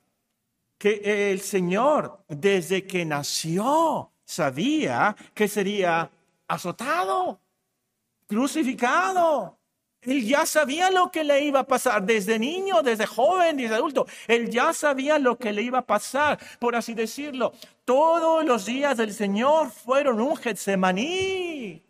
que 0.78 1.32
el 1.32 1.42
Señor, 1.42 2.24
desde 2.28 2.88
que 2.88 3.06
nació, 3.06 4.11
sabía 4.32 5.16
que 5.34 5.48
sería 5.48 6.10
azotado, 6.48 7.40
crucificado. 8.28 9.58
Él 10.02 10.26
ya 10.26 10.46
sabía 10.46 10.90
lo 10.90 11.12
que 11.12 11.24
le 11.24 11.42
iba 11.42 11.60
a 11.60 11.68
pasar 11.68 12.04
desde 12.04 12.40
niño, 12.40 12.82
desde 12.82 13.06
joven, 13.06 13.58
desde 13.58 13.76
adulto. 13.76 14.08
Él 14.28 14.50
ya 14.50 14.74
sabía 14.74 15.20
lo 15.20 15.38
que 15.38 15.52
le 15.52 15.62
iba 15.62 15.80
a 15.80 15.86
pasar, 15.86 16.40
por 16.60 16.76
así 16.76 16.94
decirlo. 16.94 17.54
Todos 17.86 18.44
los 18.44 18.66
días 18.66 18.98
del 18.98 19.14
Señor 19.14 19.70
fueron 19.70 20.20
un 20.20 20.36
Getsemaní. 20.36 21.84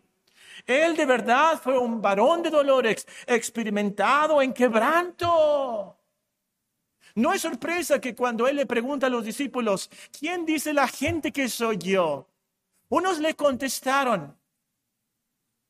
Él 0.66 0.96
de 0.96 1.06
verdad 1.06 1.60
fue 1.62 1.78
un 1.78 2.02
varón 2.02 2.42
de 2.42 2.50
dolores, 2.50 3.06
experimentado 3.26 4.42
en 4.42 4.52
quebranto. 4.52 5.96
No 7.14 7.32
es 7.32 7.42
sorpresa 7.42 8.00
que 8.00 8.14
cuando 8.14 8.46
él 8.46 8.56
le 8.56 8.66
pregunta 8.66 9.06
a 9.06 9.10
los 9.10 9.24
discípulos, 9.24 9.90
¿quién 10.18 10.44
dice 10.44 10.72
la 10.72 10.88
gente 10.88 11.32
que 11.32 11.48
soy 11.48 11.78
yo? 11.78 12.26
Unos 12.92 13.20
le 13.20 13.34
contestaron, 13.34 14.38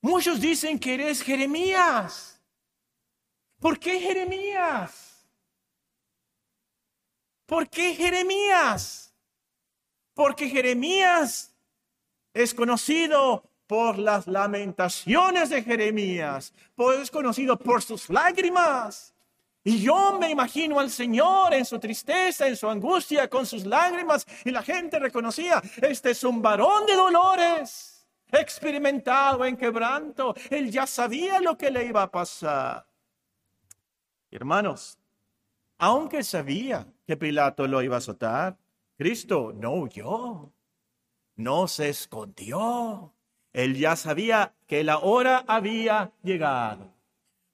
muchos 0.01 0.41
dicen 0.41 0.77
que 0.77 0.95
eres 0.95 1.23
Jeremías. 1.23 2.43
¿Por 3.61 3.79
qué 3.79 4.01
Jeremías? 4.01 5.25
¿Por 7.47 7.71
qué 7.71 7.95
Jeremías? 7.95 9.15
Porque 10.15 10.49
Jeremías 10.49 11.55
es 12.35 12.53
conocido 12.55 13.49
por 13.69 13.99
las 13.99 14.27
lamentaciones 14.27 15.49
de 15.51 15.63
Jeremías, 15.63 16.53
pues 16.75 16.99
es 16.99 17.11
conocido 17.13 17.57
por 17.57 17.85
sus 17.85 18.11
lágrimas. 18.11 19.15
Y 19.65 19.81
yo 19.81 20.19
me 20.19 20.31
imagino 20.31 20.81
al 20.81 20.91
Señor 20.91 21.55
en 21.55 21.65
su 21.65 21.79
tristeza, 21.79 22.49
en 22.49 22.57
su 22.57 22.69
angustia, 22.69 23.29
con 23.29 23.47
sus 23.47 23.65
lágrimas, 23.65 24.27
y 24.45 24.51
la 24.51 24.63
gente 24.63 24.99
reconocía, 24.99 25.63
este 25.81 26.11
es 26.11 26.25
un 26.25 26.43
varón 26.43 26.85
de 26.87 26.97
dolores, 26.97 28.07
experimentado 28.31 29.45
en 29.45 29.57
quebranto, 29.57 30.35
él 30.51 30.71
ya 30.71 30.87
sabía 30.87 31.41
lo 31.41 31.57
que 31.57 31.71
le 31.71 31.85
iba 31.85 32.03
a 32.03 32.11
pasar. 32.11 32.87
Hermanos, 34.33 34.99
aunque 35.79 36.25
sabía 36.25 36.87
que 37.07 37.17
Pilato 37.17 37.67
lo 37.69 37.83
iba 37.83 37.97
a 37.97 37.99
azotar, 37.99 38.57
Cristo 38.97 39.53
no 39.55 39.75
huyó, 39.75 40.53
no 41.37 41.69
se 41.69 41.89
escondió. 41.89 43.13
Él 43.53 43.77
ya 43.77 43.97
sabía 43.97 44.55
que 44.67 44.85
la 44.85 44.99
hora 44.99 45.45
había 45.47 46.13
llegado. 46.23 46.95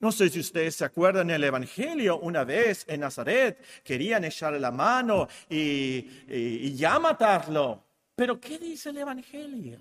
No 0.01 0.13
sé 0.13 0.29
si 0.31 0.39
ustedes 0.39 0.77
se 0.77 0.85
acuerdan 0.85 1.29
en 1.31 1.37
el 1.37 1.45
Evangelio, 1.45 2.21
una 2.21 2.45
vez 2.45 2.85
en 2.89 3.01
Nazaret 3.01 3.65
querían 3.83 4.25
echarle 4.25 4.61
la 4.61 4.71
mano 4.71 5.27
y, 5.49 6.73
ya 6.75 6.99
matarlo. 7.01 7.85
Pero 8.15 8.39
¿qué 8.39 8.59
dice 8.59 8.91
el 8.91 8.99
Evangelio? 8.99 9.81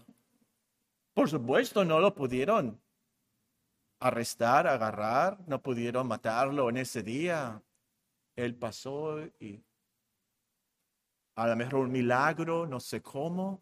Por 1.14 1.30
supuesto, 1.30 1.86
no 1.86 2.00
lo 2.00 2.16
pudieron 2.16 2.80
arrestar, 4.00 4.68
agarrar, 4.68 5.38
no 5.48 5.62
pudieron 5.62 6.08
matarlo 6.08 6.70
en 6.70 6.78
ese 6.78 7.04
día. 7.04 7.62
Él 8.36 8.56
pasó 8.56 9.20
y 9.40 9.64
a 11.36 11.48
lo 11.48 11.56
mejor 11.56 11.82
un 11.82 11.92
milagro, 11.92 12.66
no 12.66 12.80
sé 12.80 13.02
cómo, 13.04 13.62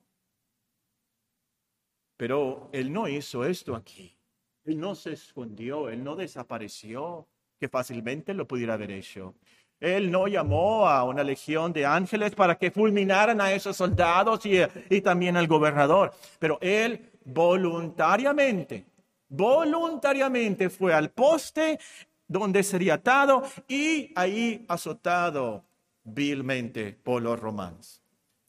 pero 2.16 2.70
él 2.72 2.92
no 2.94 3.10
hizo 3.10 3.44
esto 3.44 3.76
aquí. 3.76 4.18
Él 4.66 4.80
no 4.80 4.96
se 4.96 5.14
escondió, 5.14 5.90
él 5.90 6.04
no 6.04 6.16
desapareció, 6.16 7.28
que 7.60 7.70
fácilmente 7.70 8.34
lo 8.34 8.48
pudiera 8.48 8.74
haber 8.74 8.92
hecho. 8.92 9.36
Él 9.80 10.10
no 10.10 10.28
llamó 10.28 10.88
a 10.88 11.04
una 11.04 11.24
legión 11.24 11.72
de 11.72 11.86
ángeles 11.86 12.34
para 12.34 12.58
que 12.58 12.72
fulminaran 12.72 13.40
a 13.42 13.52
esos 13.54 13.78
soldados 13.78 14.46
y, 14.46 14.58
y 14.90 15.02
también 15.02 15.38
al 15.38 15.48
gobernador, 15.48 16.14
pero 16.40 16.58
él 16.62 17.12
voluntariamente, 17.26 18.86
voluntariamente 19.30 20.70
fue 20.70 20.94
al 20.94 21.12
poste 21.12 21.80
donde 22.28 22.64
sería 22.64 22.96
atado 22.96 23.44
y 23.68 24.12
ahí 24.16 24.66
azotado 24.68 25.66
vilmente 26.04 26.94
por 26.94 27.22
los 27.22 27.40
romanos. 27.40 28.02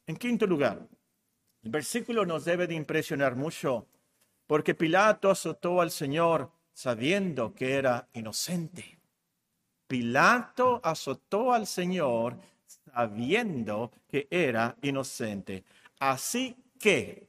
En 0.06 0.16
quinto 0.16 0.46
lugar, 0.46 0.87
el 1.62 1.70
versículo 1.70 2.25
nos 2.25 2.44
debe 2.44 2.66
de 2.66 2.75
impresionar 2.75 3.35
mucho 3.35 3.87
porque 4.47 4.75
Pilato 4.75 5.31
azotó 5.31 5.81
al 5.81 5.91
Señor 5.91 6.50
sabiendo 6.73 7.55
que 7.55 7.75
era 7.75 8.09
inocente. 8.12 8.99
Pilato 9.87 10.81
azotó 10.83 11.53
al 11.53 11.67
Señor 11.67 12.37
sabiendo 12.67 13.93
que 14.09 14.26
era 14.31 14.76
inocente. 14.83 15.65
Así 15.99 16.57
que 16.79 17.26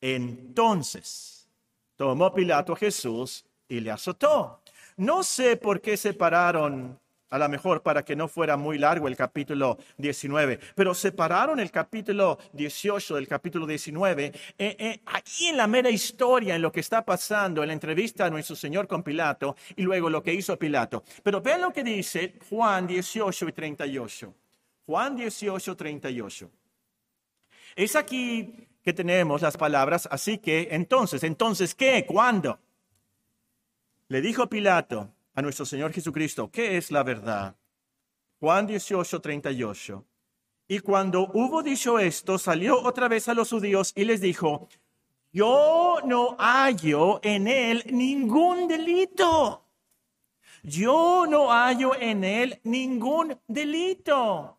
entonces 0.00 1.48
tomó 1.96 2.32
Pilato 2.32 2.72
a 2.72 2.76
Jesús 2.76 3.44
y 3.68 3.80
le 3.80 3.90
azotó. 3.90 4.62
No 4.96 5.22
sé 5.22 5.56
por 5.56 5.80
qué 5.80 5.96
separaron 5.96 6.98
a 7.30 7.38
lo 7.38 7.48
mejor 7.48 7.82
para 7.82 8.04
que 8.04 8.16
no 8.16 8.28
fuera 8.28 8.56
muy 8.56 8.78
largo 8.78 9.08
el 9.08 9.16
capítulo 9.16 9.78
19, 9.98 10.60
pero 10.74 10.94
separaron 10.94 11.58
el 11.60 11.70
capítulo 11.70 12.38
18 12.52 13.16
del 13.16 13.26
capítulo 13.26 13.66
19, 13.66 14.26
eh, 14.26 14.32
eh, 14.58 15.00
ahí 15.06 15.48
en 15.48 15.56
la 15.56 15.66
mera 15.66 15.90
historia, 15.90 16.54
en 16.54 16.62
lo 16.62 16.70
que 16.70 16.80
está 16.80 17.04
pasando, 17.04 17.62
en 17.62 17.68
la 17.68 17.72
entrevista 17.72 18.26
a 18.26 18.30
nuestro 18.30 18.54
Señor 18.56 18.86
con 18.86 19.02
Pilato 19.02 19.56
y 19.74 19.82
luego 19.82 20.08
lo 20.08 20.22
que 20.22 20.34
hizo 20.34 20.56
Pilato. 20.58 21.02
Pero 21.22 21.40
vean 21.40 21.62
lo 21.62 21.72
que 21.72 21.82
dice 21.82 22.34
Juan 22.48 22.86
18 22.86 23.48
y 23.48 23.52
38. 23.52 24.34
Juan 24.86 25.16
18, 25.16 25.76
38. 25.76 26.50
Es 27.74 27.96
aquí 27.96 28.68
que 28.82 28.92
tenemos 28.92 29.42
las 29.42 29.56
palabras, 29.56 30.08
así 30.10 30.38
que 30.38 30.68
entonces, 30.70 31.24
entonces, 31.24 31.74
¿qué? 31.74 32.06
¿Cuándo? 32.06 32.60
Le 34.08 34.20
dijo 34.20 34.48
Pilato, 34.48 35.12
a 35.36 35.42
nuestro 35.42 35.66
Señor 35.66 35.92
Jesucristo, 35.92 36.50
¿qué 36.50 36.78
es 36.78 36.90
la 36.90 37.02
verdad? 37.02 37.54
Juan 38.40 38.66
18, 38.66 39.20
38. 39.20 40.04
Y 40.66 40.80
cuando 40.80 41.30
hubo 41.34 41.62
dicho 41.62 41.98
esto, 41.98 42.38
salió 42.38 42.82
otra 42.82 43.06
vez 43.06 43.28
a 43.28 43.34
los 43.34 43.50
judíos 43.50 43.92
y 43.94 44.04
les 44.04 44.22
dijo, 44.22 44.68
yo 45.32 45.98
no 46.04 46.36
hallo 46.38 47.20
en 47.22 47.46
él 47.46 47.84
ningún 47.90 48.66
delito. 48.66 49.62
Yo 50.62 51.26
no 51.28 51.50
hallo 51.50 51.94
en 51.94 52.24
él 52.24 52.58
ningún 52.64 53.38
delito. 53.46 54.58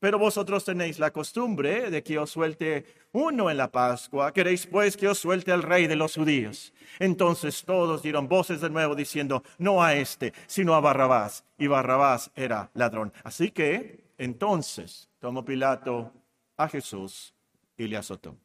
Pero 0.00 0.18
vosotros 0.18 0.64
tenéis 0.64 0.98
la 0.98 1.10
costumbre 1.10 1.90
de 1.90 2.02
que 2.04 2.18
os 2.18 2.30
suelte 2.30 2.84
uno 3.12 3.50
en 3.50 3.56
la 3.56 3.70
Pascua. 3.70 4.32
¿Queréis 4.32 4.66
pues 4.66 4.96
que 4.96 5.08
os 5.08 5.18
suelte 5.18 5.50
el 5.50 5.62
rey 5.62 5.88
de 5.88 5.96
los 5.96 6.14
judíos? 6.14 6.72
Entonces 7.00 7.64
todos 7.64 8.02
dieron 8.02 8.28
voces 8.28 8.60
de 8.60 8.70
nuevo 8.70 8.94
diciendo, 8.94 9.42
no 9.58 9.82
a 9.82 9.94
este, 9.94 10.32
sino 10.46 10.74
a 10.74 10.80
Barrabás. 10.80 11.44
Y 11.58 11.66
Barrabás 11.66 12.30
era 12.36 12.70
ladrón. 12.74 13.12
Así 13.24 13.50
que 13.50 14.04
entonces 14.18 15.08
tomó 15.18 15.44
Pilato 15.44 16.12
a 16.56 16.68
Jesús 16.68 17.34
y 17.76 17.88
le 17.88 17.96
azotó. 17.96 18.36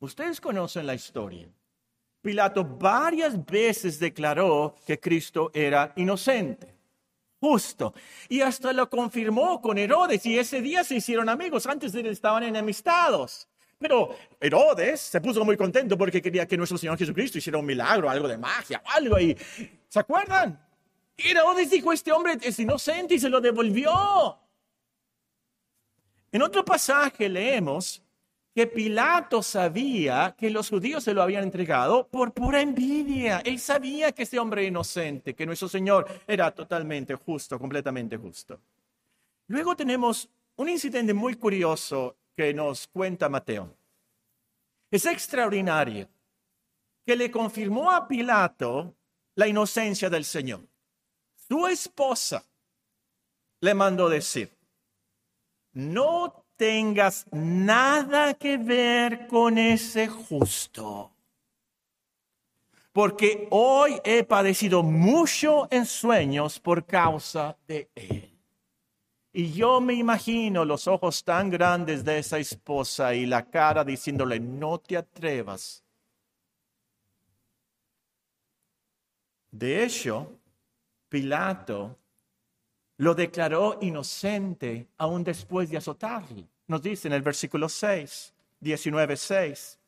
Ustedes 0.00 0.40
conocen 0.42 0.86
la 0.86 0.94
historia. 0.94 1.48
Pilato 2.20 2.64
varias 2.64 3.42
veces 3.46 3.98
declaró 3.98 4.74
que 4.86 5.00
Cristo 5.00 5.50
era 5.54 5.92
inocente 5.96 6.77
justo. 7.40 7.94
Y 8.28 8.40
hasta 8.40 8.72
lo 8.72 8.88
confirmó 8.88 9.60
con 9.60 9.78
Herodes 9.78 10.24
y 10.26 10.38
ese 10.38 10.60
día 10.60 10.84
se 10.84 10.96
hicieron 10.96 11.28
amigos. 11.28 11.66
Antes 11.66 11.94
estaban 11.94 12.42
enemistados. 12.42 13.48
Pero 13.78 14.16
Herodes 14.40 15.00
se 15.00 15.20
puso 15.20 15.44
muy 15.44 15.56
contento 15.56 15.96
porque 15.96 16.20
quería 16.20 16.46
que 16.46 16.56
nuestro 16.56 16.78
Señor 16.78 16.98
Jesucristo 16.98 17.38
hiciera 17.38 17.58
un 17.58 17.66
milagro, 17.66 18.10
algo 18.10 18.26
de 18.26 18.36
magia 18.36 18.82
algo. 18.84 19.18
Y, 19.20 19.36
¿Se 19.88 20.00
acuerdan? 20.00 20.60
Herodes 21.16 21.70
dijo, 21.70 21.92
este 21.92 22.12
hombre 22.12 22.38
es 22.42 22.58
inocente 22.58 23.14
y 23.14 23.18
se 23.18 23.28
lo 23.28 23.40
devolvió. 23.40 24.38
En 26.30 26.42
otro 26.42 26.64
pasaje 26.64 27.28
leemos 27.28 28.02
que 28.58 28.66
Pilato 28.66 29.40
sabía 29.40 30.34
que 30.36 30.50
los 30.50 30.68
judíos 30.68 31.04
se 31.04 31.14
lo 31.14 31.22
habían 31.22 31.44
entregado 31.44 32.08
por 32.08 32.32
pura 32.32 32.60
envidia. 32.60 33.38
Él 33.44 33.60
sabía 33.60 34.10
que 34.10 34.24
ese 34.24 34.36
hombre 34.36 34.64
inocente, 34.64 35.36
que 35.36 35.46
nuestro 35.46 35.68
Señor 35.68 36.08
era 36.26 36.50
totalmente 36.50 37.14
justo, 37.14 37.56
completamente 37.56 38.16
justo. 38.16 38.58
Luego 39.46 39.76
tenemos 39.76 40.28
un 40.56 40.68
incidente 40.70 41.14
muy 41.14 41.36
curioso 41.36 42.16
que 42.34 42.52
nos 42.52 42.88
cuenta 42.88 43.28
Mateo. 43.28 43.72
Es 44.90 45.06
extraordinario 45.06 46.08
que 47.06 47.14
le 47.14 47.30
confirmó 47.30 47.92
a 47.92 48.08
Pilato 48.08 48.92
la 49.36 49.46
inocencia 49.46 50.10
del 50.10 50.24
Señor. 50.24 50.66
Su 51.46 51.68
esposa 51.68 52.44
le 53.60 53.72
mandó 53.72 54.08
decir, 54.08 54.50
no 55.74 56.44
tengas 56.58 57.24
nada 57.30 58.34
que 58.34 58.58
ver 58.58 59.26
con 59.28 59.56
ese 59.56 60.08
justo. 60.08 61.12
Porque 62.92 63.46
hoy 63.50 64.00
he 64.04 64.24
padecido 64.24 64.82
mucho 64.82 65.68
en 65.70 65.86
sueños 65.86 66.58
por 66.58 66.84
causa 66.84 67.56
de 67.66 67.88
él. 67.94 68.34
Y 69.32 69.52
yo 69.52 69.80
me 69.80 69.94
imagino 69.94 70.64
los 70.64 70.88
ojos 70.88 71.22
tan 71.22 71.48
grandes 71.48 72.04
de 72.04 72.18
esa 72.18 72.38
esposa 72.38 73.14
y 73.14 73.24
la 73.24 73.44
cara 73.48 73.84
diciéndole, 73.84 74.40
no 74.40 74.78
te 74.78 74.96
atrevas. 74.96 75.84
De 79.52 79.84
hecho, 79.84 80.32
Pilato 81.08 81.96
lo 82.98 83.14
declaró 83.14 83.78
inocente 83.80 84.88
aún 84.98 85.24
después 85.24 85.70
de 85.70 85.76
azotarle. 85.76 86.44
Nos 86.66 86.82
dice 86.82 87.08
en 87.08 87.14
el 87.14 87.22
versículo 87.22 87.68
6, 87.68 88.34
19, 88.60 89.16
6. 89.16 89.78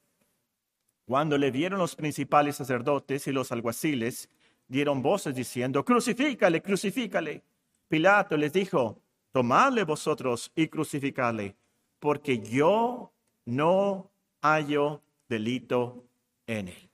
Cuando 1.06 1.36
le 1.36 1.50
vieron 1.50 1.80
los 1.80 1.96
principales 1.96 2.56
sacerdotes 2.56 3.26
y 3.26 3.32
los 3.32 3.50
alguaciles, 3.50 4.30
dieron 4.68 5.02
voces 5.02 5.34
diciendo, 5.34 5.84
crucifícale, 5.84 6.62
crucifícale. 6.62 7.42
Pilato 7.88 8.36
les 8.36 8.52
dijo, 8.52 9.00
tomadle 9.32 9.82
vosotros 9.82 10.52
y 10.54 10.68
crucificadle, 10.68 11.56
porque 11.98 12.38
yo 12.38 13.12
no 13.44 14.08
hallo 14.40 15.02
delito 15.28 16.04
en 16.46 16.68
él. 16.68 16.90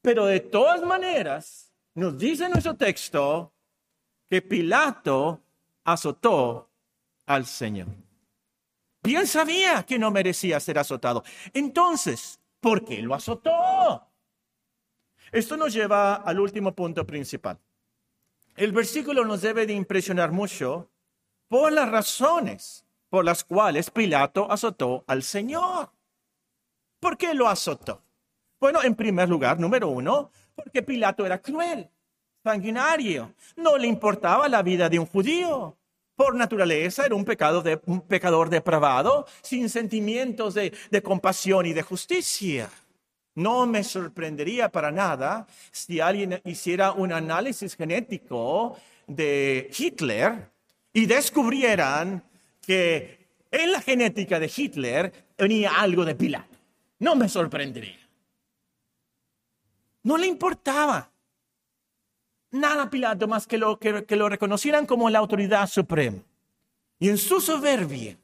Pero 0.00 0.26
de 0.26 0.38
todas 0.38 0.80
maneras, 0.82 1.72
nos 1.94 2.16
dice 2.16 2.48
nuestro 2.48 2.76
texto 2.76 3.52
que 4.28 4.42
Pilato 4.42 5.40
azotó 5.84 6.68
al 7.26 7.46
Señor. 7.46 7.88
Él 9.02 9.26
sabía 9.26 9.84
que 9.84 9.98
no 9.98 10.10
merecía 10.10 10.60
ser 10.60 10.78
azotado. 10.78 11.24
Entonces, 11.54 12.40
¿por 12.60 12.84
qué 12.84 13.00
lo 13.00 13.14
azotó? 13.14 14.06
Esto 15.32 15.56
nos 15.56 15.72
lleva 15.72 16.14
al 16.16 16.40
último 16.40 16.74
punto 16.74 17.06
principal. 17.06 17.58
El 18.56 18.72
versículo 18.72 19.24
nos 19.24 19.40
debe 19.42 19.66
de 19.66 19.72
impresionar 19.72 20.32
mucho 20.32 20.90
por 21.48 21.72
las 21.72 21.90
razones 21.90 22.84
por 23.08 23.24
las 23.24 23.44
cuales 23.44 23.90
Pilato 23.90 24.50
azotó 24.50 25.04
al 25.06 25.22
Señor. 25.22 25.90
¿Por 27.00 27.16
qué 27.16 27.34
lo 27.34 27.48
azotó? 27.48 28.02
Bueno, 28.60 28.82
en 28.82 28.94
primer 28.94 29.28
lugar, 29.28 29.58
número 29.58 29.88
uno, 29.88 30.30
porque 30.54 30.82
Pilato 30.82 31.24
era 31.24 31.40
cruel, 31.40 31.88
sanguinario, 32.42 33.34
no 33.56 33.76
le 33.76 33.86
importaba 33.86 34.48
la 34.48 34.62
vida 34.62 34.88
de 34.88 34.98
un 34.98 35.06
judío. 35.06 35.76
Por 36.14 36.34
naturaleza 36.34 37.06
era 37.06 37.14
un, 37.14 37.24
pecado 37.24 37.62
de, 37.62 37.80
un 37.86 38.00
pecador 38.00 38.50
depravado, 38.50 39.26
sin 39.42 39.68
sentimientos 39.68 40.54
de, 40.54 40.72
de 40.90 41.02
compasión 41.02 41.66
y 41.66 41.72
de 41.72 41.82
justicia. 41.82 42.70
No 43.36 43.66
me 43.66 43.84
sorprendería 43.84 44.68
para 44.68 44.90
nada 44.90 45.46
si 45.70 46.00
alguien 46.00 46.40
hiciera 46.44 46.92
un 46.92 47.12
análisis 47.12 47.76
genético 47.76 48.76
de 49.06 49.70
Hitler 49.76 50.50
y 50.92 51.06
descubrieran 51.06 52.24
que 52.66 53.28
en 53.50 53.72
la 53.72 53.80
genética 53.80 54.40
de 54.40 54.52
Hitler 54.54 55.12
venía 55.38 55.80
algo 55.80 56.04
de 56.04 56.16
Pilato. 56.16 56.56
No 56.98 57.14
me 57.14 57.28
sorprendería. 57.28 57.98
No 60.02 60.16
le 60.16 60.26
importaba 60.26 61.10
nada 62.50 62.90
Pilato 62.90 63.28
más 63.28 63.46
que 63.46 63.58
lo, 63.58 63.78
que, 63.78 64.04
que 64.04 64.16
lo 64.16 64.28
reconocieran 64.28 64.86
como 64.86 65.10
la 65.10 65.18
autoridad 65.18 65.68
suprema. 65.68 66.22
Y 66.98 67.08
en 67.08 67.18
su 67.18 67.40
soberbia 67.40 68.18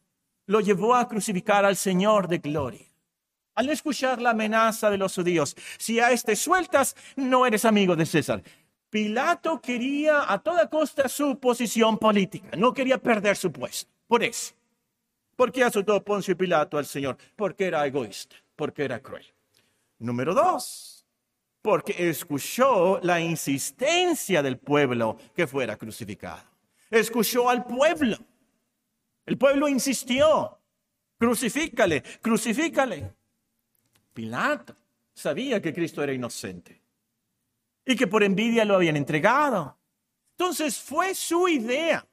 lo 0.47 0.61
llevó 0.61 0.95
a 0.95 1.09
crucificar 1.09 1.65
al 1.65 1.77
Señor 1.77 2.29
de 2.29 2.39
gloria. 2.39 2.87
Al 3.55 3.69
escuchar 3.69 4.21
la 4.21 4.31
amenaza 4.31 4.91
de 4.91 4.99
los 4.99 5.15
judíos, 5.15 5.57
si 5.79 6.01
a 6.01 6.11
este 6.11 6.35
sueltas, 6.35 6.97
no 7.15 7.47
eres 7.47 7.65
amigo 7.65 7.95
de 7.95 8.05
César. 8.05 8.43
Pilato 8.91 9.61
quería 9.61 10.33
a 10.33 10.39
toda 10.39 10.69
costa 10.69 11.09
su 11.09 11.39
posición 11.39 11.99
política, 11.99 12.57
no 12.57 12.73
quería 12.73 12.99
perder 12.99 13.37
su 13.37 13.51
puesto. 13.53 13.91
Por 14.07 14.23
eso. 14.23 14.55
¿Por 15.37 15.51
qué 15.51 15.65
azotó 15.65 16.03
Poncio 16.05 16.37
Pilato 16.37 16.79
al 16.79 16.87
Señor? 16.87 17.17
Porque 17.35 17.67
era 17.67 17.85
egoísta, 17.87 18.37
porque 18.55 18.85
era 18.85 19.01
cruel. 19.01 19.27
Número 19.99 20.33
dos, 20.33 20.94
porque 21.65 22.11
escuchó 22.11 23.01
la 23.03 23.23
insistencia 23.23 24.43
del 24.43 24.59
pueblo 24.59 25.17
que 25.35 25.47
fuera 25.47 25.79
crucificado. 25.79 26.43
Escuchó 26.91 27.49
al 27.49 27.65
pueblo. 27.65 28.19
El 29.25 29.39
pueblo 29.39 29.67
insistió, 29.67 30.59
crucifícale, 31.17 32.03
crucifícale. 32.21 33.15
Pilato 34.13 34.77
sabía 35.15 35.63
que 35.63 35.73
Cristo 35.73 36.03
era 36.03 36.13
inocente 36.13 36.83
y 37.87 37.97
que 37.97 38.09
por 38.09 38.23
envidia 38.23 38.67
lo 38.67 38.75
habían 38.75 38.99
entregado. 38.99 39.79
Entonces 40.33 40.79
fue 40.79 41.15
su 41.15 41.49
idea, 41.49 42.07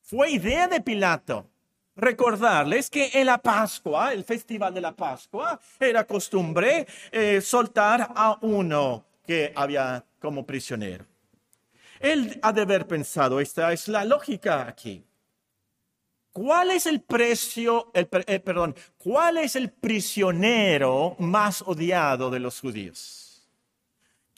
fue 0.00 0.30
idea 0.30 0.68
de 0.68 0.80
Pilato 0.80 1.50
recordarles 1.96 2.90
que 2.90 3.10
en 3.14 3.26
la 3.26 3.38
Pascua, 3.38 4.12
el 4.12 4.24
festival 4.24 4.74
de 4.74 4.80
la 4.80 4.92
Pascua, 4.92 5.58
era 5.80 6.06
costumbre 6.06 6.86
eh, 7.10 7.40
soltar 7.40 8.12
a 8.14 8.38
uno 8.42 9.04
que 9.26 9.52
había 9.56 10.04
como 10.20 10.46
prisionero. 10.46 11.04
Él 11.98 12.38
ha 12.42 12.52
de 12.52 12.62
haber 12.62 12.86
pensado, 12.86 13.40
esta 13.40 13.72
es 13.72 13.88
la 13.88 14.04
lógica 14.04 14.68
aquí. 14.68 15.02
¿Cuál 16.32 16.70
es 16.70 16.84
el 16.84 17.00
precio, 17.00 17.90
el, 17.94 18.08
eh, 18.26 18.40
perdón, 18.40 18.76
cuál 18.98 19.38
es 19.38 19.56
el 19.56 19.70
prisionero 19.70 21.16
más 21.18 21.62
odiado 21.62 22.30
de 22.30 22.40
los 22.40 22.60
judíos? 22.60 23.48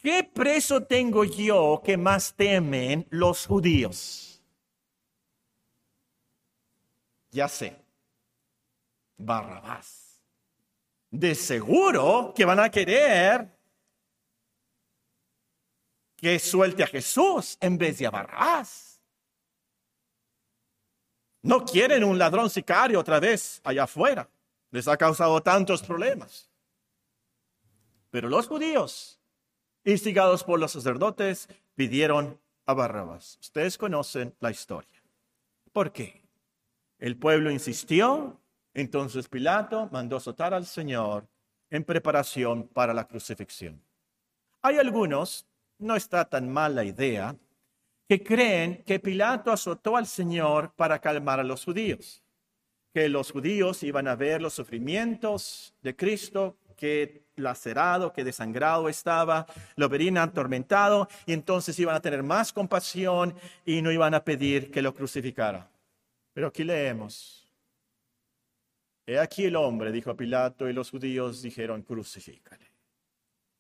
¿Qué 0.01 0.23
preso 0.23 0.85
tengo 0.85 1.25
yo 1.25 1.83
que 1.85 1.97
más 1.97 2.33
temen 2.35 3.05
los 3.11 3.47
judíos? 3.47 4.28
Ya 7.39 7.47
sé, 7.47 7.73
Barrabás. 9.17 10.21
De 11.09 11.37
seguro 11.37 12.33
que 12.35 12.45
van 12.45 12.59
a 12.59 12.69
querer 12.69 13.49
que 16.17 16.37
suelte 16.41 16.83
a 16.83 16.89
Jesús 16.89 17.57
en 17.61 17.79
vez 17.79 17.97
de 17.99 18.09
a 18.09 18.11
Barrabás. 18.11 19.01
No 21.43 21.65
quieren 21.65 22.03
un 22.03 22.19
ladrón 22.19 22.51
sicario 22.51 22.99
otra 22.99 23.21
vez 23.21 23.61
allá 23.63 23.85
afuera. 23.85 24.29
Les 24.73 24.89
ha 24.89 24.97
causado 24.97 25.41
tantos 25.41 25.81
problemas. 25.85 26.51
Pero 28.11 28.29
los 28.29 28.49
judíos, 28.49 29.21
instigados 29.85 30.43
por 30.43 30.59
los 30.59 30.73
sacerdotes, 30.73 31.49
pidieron 31.77 32.41
a 32.67 32.75
Barrabás. 32.75 33.39
Ustedes 33.41 33.79
conocen 33.79 34.35
la 34.41 34.51
historia. 34.51 35.01
¿Por 35.73 35.93
qué? 35.93 36.18
El 36.99 37.17
pueblo 37.17 37.51
insistió, 37.51 38.41
entonces 38.75 39.29
Pilato 39.29 39.89
mandó 39.93 40.17
azotar 40.17 40.53
al 40.53 40.67
Señor 40.67 41.27
en 41.71 41.85
preparación 41.85 42.67
para 42.67 42.93
la 42.93 43.07
crucifixión. 43.07 43.81
Hay 44.63 44.79
algunos, 44.79 45.47
no 45.79 45.95
está 45.95 46.25
tan 46.25 46.53
mal 46.53 46.75
la 46.75 46.85
idea, 46.85 47.37
que 48.09 48.23
creen 48.23 48.83
que 48.85 48.99
Pilato 48.99 49.53
azotó 49.53 49.97
al 49.97 50.07
Señor 50.07 50.73
para 50.75 50.99
calmar 50.99 51.39
a 51.41 51.45
los 51.45 51.65
judíos, 51.65 52.23
que 52.93 53.09
los 53.09 53.31
judíos 53.31 53.83
iban 53.83 54.09
a 54.09 54.17
ver 54.17 54.41
los 54.41 54.55
sufrimientos 54.55 55.75
de 55.83 55.95
Cristo, 55.95 56.57
que 56.77 57.23
lacerado, 57.37 58.13
que 58.13 58.25
desangrado 58.25 58.89
estaba, 58.89 59.47
lo 59.77 59.89
verían 59.89 60.17
atormentado 60.17 61.09
y 61.27 61.33
entonces 61.33 61.79
iban 61.79 61.95
a 61.95 62.01
tener 62.01 62.23
más 62.23 62.53
compasión 62.53 63.35
y 63.65 63.83
no 63.83 63.93
iban 63.93 64.15
a 64.15 64.25
pedir 64.25 64.71
que 64.71 64.83
lo 64.83 64.95
crucificara. 64.95 65.69
Pero 66.39 66.47
aquí 66.47 66.63
leemos, 66.63 67.53
he 69.05 69.19
aquí 69.19 69.47
el 69.47 69.57
hombre, 69.57 69.91
dijo 69.91 70.17
Pilato, 70.17 70.69
y 70.69 70.73
los 70.73 70.89
judíos 70.89 71.43
dijeron, 71.43 71.83
crucifícale, 71.83 72.65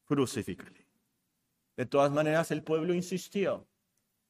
crucifícale. 0.05 0.87
De 1.77 1.87
todas 1.87 2.13
maneras, 2.13 2.53
el 2.53 2.63
pueblo 2.63 2.95
insistió. 2.95 3.67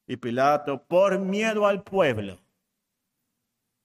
Y 0.07 0.17
Pilato, 0.17 0.83
por 0.83 1.19
miedo 1.19 1.67
al 1.67 1.83
pueblo, 1.83 2.39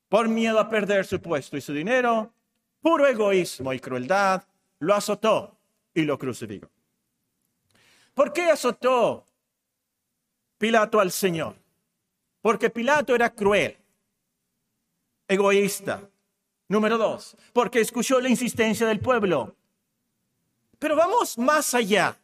por 0.09 0.29
miedo 0.29 0.59
a 0.59 0.71
perder 0.71 1.05
su 1.05 1.21
puesto 1.21 1.59
y 1.59 1.61
su 1.61 1.75
dinero, 1.75 2.33
puro 2.81 3.07
egoísmo 3.07 3.71
y 3.75 3.81
crueldad, 3.81 4.45
lo 4.79 4.95
azotó 4.95 5.59
y 5.93 6.05
lo 6.05 6.19
crucificó. 6.19 6.71
¿Por 8.15 8.33
qué 8.33 8.45
azotó 8.45 9.27
Pilato 10.57 11.01
al 11.01 11.13
Señor? 11.13 11.55
Porque 12.41 12.71
Pilato 12.71 13.15
era 13.15 13.29
cruel, 13.29 13.84
egoísta. 15.35 16.09
Número 16.69 16.97
dos, 16.97 17.37
porque 17.53 17.81
escuchó 17.81 18.21
la 18.21 18.29
insistencia 18.29 18.87
del 18.87 19.01
pueblo. 19.01 19.55
Pero 20.79 20.97
vamos 20.97 21.39
más 21.39 21.75
allá. 21.75 22.17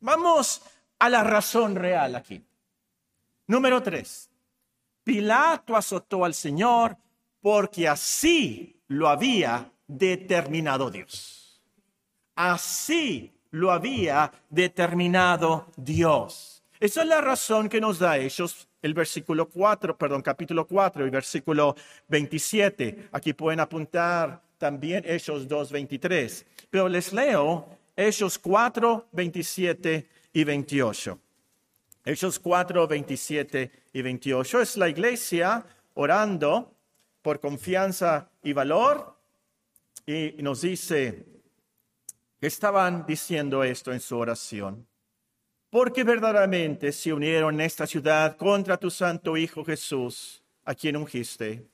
Vamos 0.00 0.62
a 0.98 1.08
la 1.08 1.22
razón 1.22 1.74
real 1.74 2.14
aquí. 2.14 2.42
Número 3.46 3.82
tres, 3.82 4.30
Pilato 5.02 5.76
azotó 5.76 6.24
al 6.24 6.32
Señor 6.34 6.96
porque 7.40 7.86
así 7.86 8.80
lo 8.88 9.08
había 9.08 9.70
determinado 9.86 10.90
Dios. 10.90 11.62
Así 12.34 13.32
lo 13.50 13.70
había 13.70 14.32
determinado 14.48 15.66
Dios. 15.76 16.64
Esa 16.80 17.02
es 17.02 17.08
la 17.08 17.20
razón 17.20 17.68
que 17.68 17.80
nos 17.80 17.98
da 17.98 18.16
ellos 18.16 18.66
el 18.84 18.92
versículo 18.92 19.48
4, 19.48 19.96
perdón, 19.96 20.20
capítulo 20.20 20.66
4 20.66 21.06
y 21.06 21.10
versículo 21.10 21.74
27. 22.08 23.08
Aquí 23.12 23.32
pueden 23.32 23.60
apuntar 23.60 24.42
también 24.58 25.02
Hechos 25.06 25.48
2, 25.48 25.72
23. 25.72 26.44
Pero 26.68 26.86
les 26.90 27.10
leo 27.14 27.66
Hechos 27.96 28.38
4, 28.38 29.08
27 29.10 30.06
y 30.34 30.44
28. 30.44 31.18
Hechos 32.04 32.38
4, 32.38 32.86
27 32.86 33.72
y 33.94 34.02
28 34.02 34.60
es 34.60 34.76
la 34.76 34.90
iglesia 34.90 35.64
orando 35.94 36.74
por 37.22 37.40
confianza 37.40 38.28
y 38.42 38.52
valor 38.52 39.16
y 40.04 40.34
nos 40.42 40.60
dice 40.60 41.24
estaban 42.38 43.06
diciendo 43.06 43.64
esto 43.64 43.94
en 43.94 44.00
su 44.00 44.18
oración. 44.18 44.86
Porque 45.74 46.04
verdaderamente 46.04 46.92
se 46.92 47.12
unieron 47.12 47.54
en 47.54 47.62
esta 47.62 47.84
ciudad 47.84 48.36
contra 48.36 48.76
tu 48.76 48.92
santo 48.92 49.36
Hijo 49.36 49.64
Jesús, 49.64 50.40
a 50.64 50.72
quien 50.72 50.96
ungiste. 50.96 51.66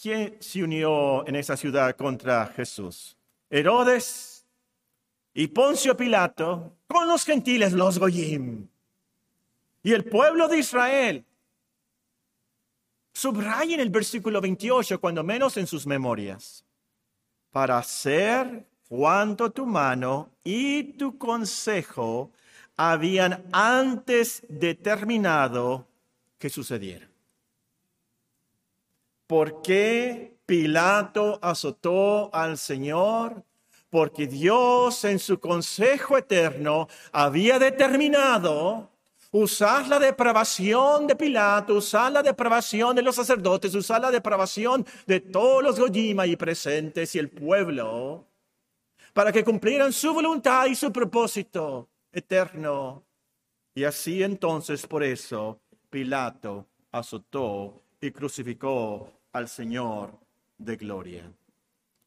¿Quién 0.00 0.36
se 0.38 0.62
unió 0.62 1.26
en 1.26 1.34
esa 1.34 1.56
ciudad 1.56 1.96
contra 1.96 2.46
Jesús? 2.46 3.16
Herodes 3.50 4.46
y 5.34 5.48
Poncio 5.48 5.96
Pilato 5.96 6.76
con 6.86 7.08
los 7.08 7.24
gentiles, 7.24 7.72
los 7.72 7.98
Goyim. 7.98 8.68
Y 9.82 9.92
el 9.92 10.04
pueblo 10.04 10.46
de 10.46 10.58
Israel. 10.58 11.24
Subrayen 13.14 13.80
el 13.80 13.90
versículo 13.90 14.40
28, 14.40 15.00
cuando 15.00 15.24
menos 15.24 15.56
en 15.56 15.66
sus 15.66 15.88
memorias. 15.88 16.64
Para 17.50 17.78
hacer 17.78 18.64
cuanto 18.92 19.50
tu 19.50 19.64
mano 19.64 20.28
y 20.44 20.82
tu 20.98 21.16
consejo 21.16 22.30
habían 22.76 23.42
antes 23.50 24.44
determinado 24.50 25.86
que 26.38 26.50
sucediera. 26.50 27.08
¿Por 29.26 29.62
qué 29.62 30.36
Pilato 30.44 31.38
azotó 31.40 32.28
al 32.34 32.58
Señor? 32.58 33.42
Porque 33.88 34.26
Dios 34.26 35.04
en 35.04 35.18
su 35.18 35.40
consejo 35.40 36.18
eterno 36.18 36.86
había 37.12 37.58
determinado 37.58 38.90
usar 39.30 39.88
la 39.88 40.00
depravación 40.00 41.06
de 41.06 41.16
Pilato, 41.16 41.76
usar 41.76 42.12
la 42.12 42.22
depravación 42.22 42.94
de 42.94 43.00
los 43.00 43.14
sacerdotes, 43.14 43.74
usar 43.74 44.02
la 44.02 44.10
depravación 44.10 44.84
de 45.06 45.20
todos 45.20 45.62
los 45.62 45.80
Goyima 45.80 46.26
y 46.26 46.36
presentes 46.36 47.14
y 47.14 47.18
el 47.18 47.30
pueblo, 47.30 48.26
para 49.12 49.32
que 49.32 49.44
cumplieran 49.44 49.92
su 49.92 50.12
voluntad 50.14 50.66
y 50.66 50.74
su 50.74 50.92
propósito 50.92 51.88
eterno. 52.10 53.04
Y 53.74 53.84
así 53.84 54.22
entonces, 54.22 54.86
por 54.86 55.02
eso, 55.02 55.60
Pilato 55.90 56.66
azotó 56.90 57.82
y 58.00 58.10
crucificó 58.10 59.12
al 59.32 59.48
Señor 59.48 60.18
de 60.58 60.76
gloria. 60.76 61.32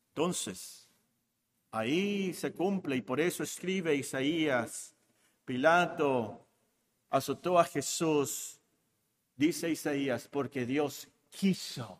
Entonces, 0.09 0.89
ahí 1.71 2.33
se 2.33 2.53
cumple 2.53 2.95
y 2.95 3.01
por 3.01 3.19
eso 3.19 3.43
escribe 3.43 3.95
Isaías, 3.95 4.95
Pilato 5.43 6.45
azotó 7.09 7.59
a 7.59 7.65
Jesús, 7.65 8.59
dice 9.35 9.69
Isaías, 9.69 10.27
porque 10.27 10.65
Dios 10.65 11.07
quiso 11.29 11.99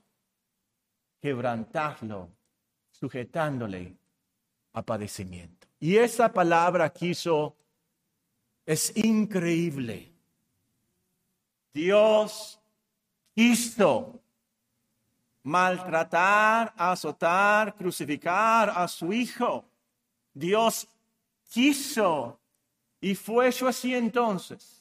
quebrantarlo, 1.22 2.30
sujetándole 2.92 3.98
a. 4.84 5.68
Y 5.80 5.98
esa 5.98 6.32
palabra 6.32 6.90
quiso 6.92 7.56
es 8.66 8.96
increíble. 8.98 10.12
Dios 11.74 12.60
quiso 13.34 14.20
maltratar, 15.44 16.74
azotar, 16.76 17.76
crucificar 17.76 18.72
a 18.76 18.88
su 18.88 19.14
Hijo. 19.14 19.66
Dios 20.34 20.88
quiso 21.50 22.40
y 23.00 23.16
fue 23.16 23.50
eso 23.50 23.68
así 23.68 23.94
entonces 23.94 24.76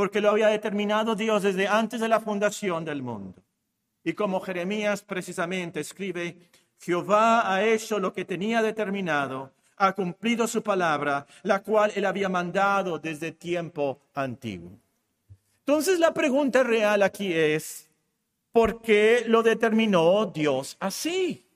porque 0.00 0.22
lo 0.22 0.30
había 0.30 0.48
determinado 0.48 1.14
Dios 1.14 1.42
desde 1.42 1.68
antes 1.68 2.00
de 2.00 2.08
la 2.08 2.20
fundación 2.20 2.86
del 2.86 3.02
mundo. 3.02 3.42
Y 4.02 4.14
como 4.14 4.40
Jeremías 4.40 5.02
precisamente 5.02 5.80
escribe, 5.80 6.38
Jehová 6.80 7.52
ha 7.52 7.62
hecho 7.62 7.98
lo 7.98 8.12
que 8.12 8.24
tenía 8.24 8.62
determinado, 8.62 9.52
ha 9.76 9.92
cumplido 9.92 10.46
su 10.46 10.62
palabra, 10.62 11.26
la 11.42 11.62
cual 11.62 11.92
él 11.94 12.06
había 12.06 12.28
mandado 12.28 12.98
desde 12.98 13.32
tiempo 13.32 14.00
antiguo. 14.14 14.72
Entonces 15.60 15.98
la 15.98 16.14
pregunta 16.14 16.62
real 16.62 17.02
aquí 17.02 17.32
es, 17.32 17.88
¿por 18.50 18.80
qué 18.80 19.24
lo 19.26 19.42
determinó 19.42 20.24
Dios 20.26 20.76
así? 20.80 21.46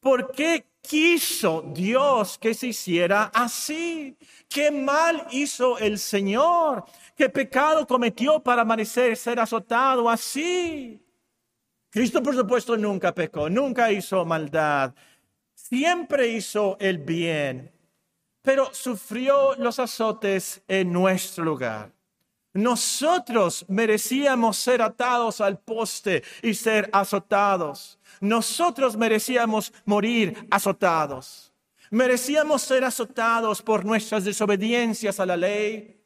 ¿Por 0.00 0.30
qué 0.30 0.64
quiso 0.80 1.62
Dios 1.74 2.38
que 2.38 2.54
se 2.54 2.68
hiciera 2.68 3.32
así? 3.34 4.16
¿Qué 4.48 4.70
mal 4.70 5.26
hizo 5.32 5.78
el 5.78 5.98
Señor? 5.98 6.84
¿Qué 7.16 7.28
pecado 7.28 7.84
cometió 7.86 8.40
para 8.40 8.64
merecer 8.64 9.16
ser 9.16 9.40
azotado 9.40 10.08
así? 10.08 11.03
Cristo, 11.94 12.24
por 12.24 12.34
supuesto, 12.34 12.76
nunca 12.76 13.14
pecó, 13.14 13.48
nunca 13.48 13.92
hizo 13.92 14.24
maldad, 14.24 14.92
siempre 15.54 16.26
hizo 16.26 16.76
el 16.80 16.98
bien, 16.98 17.70
pero 18.42 18.74
sufrió 18.74 19.54
los 19.54 19.78
azotes 19.78 20.60
en 20.66 20.92
nuestro 20.92 21.44
lugar. 21.44 21.92
Nosotros 22.52 23.64
merecíamos 23.68 24.56
ser 24.56 24.82
atados 24.82 25.40
al 25.40 25.60
poste 25.60 26.24
y 26.42 26.54
ser 26.54 26.90
azotados. 26.92 28.00
Nosotros 28.20 28.96
merecíamos 28.96 29.72
morir 29.84 30.48
azotados. 30.50 31.52
Merecíamos 31.92 32.62
ser 32.62 32.82
azotados 32.82 33.62
por 33.62 33.84
nuestras 33.84 34.24
desobediencias 34.24 35.20
a 35.20 35.26
la 35.26 35.36
ley, 35.36 36.02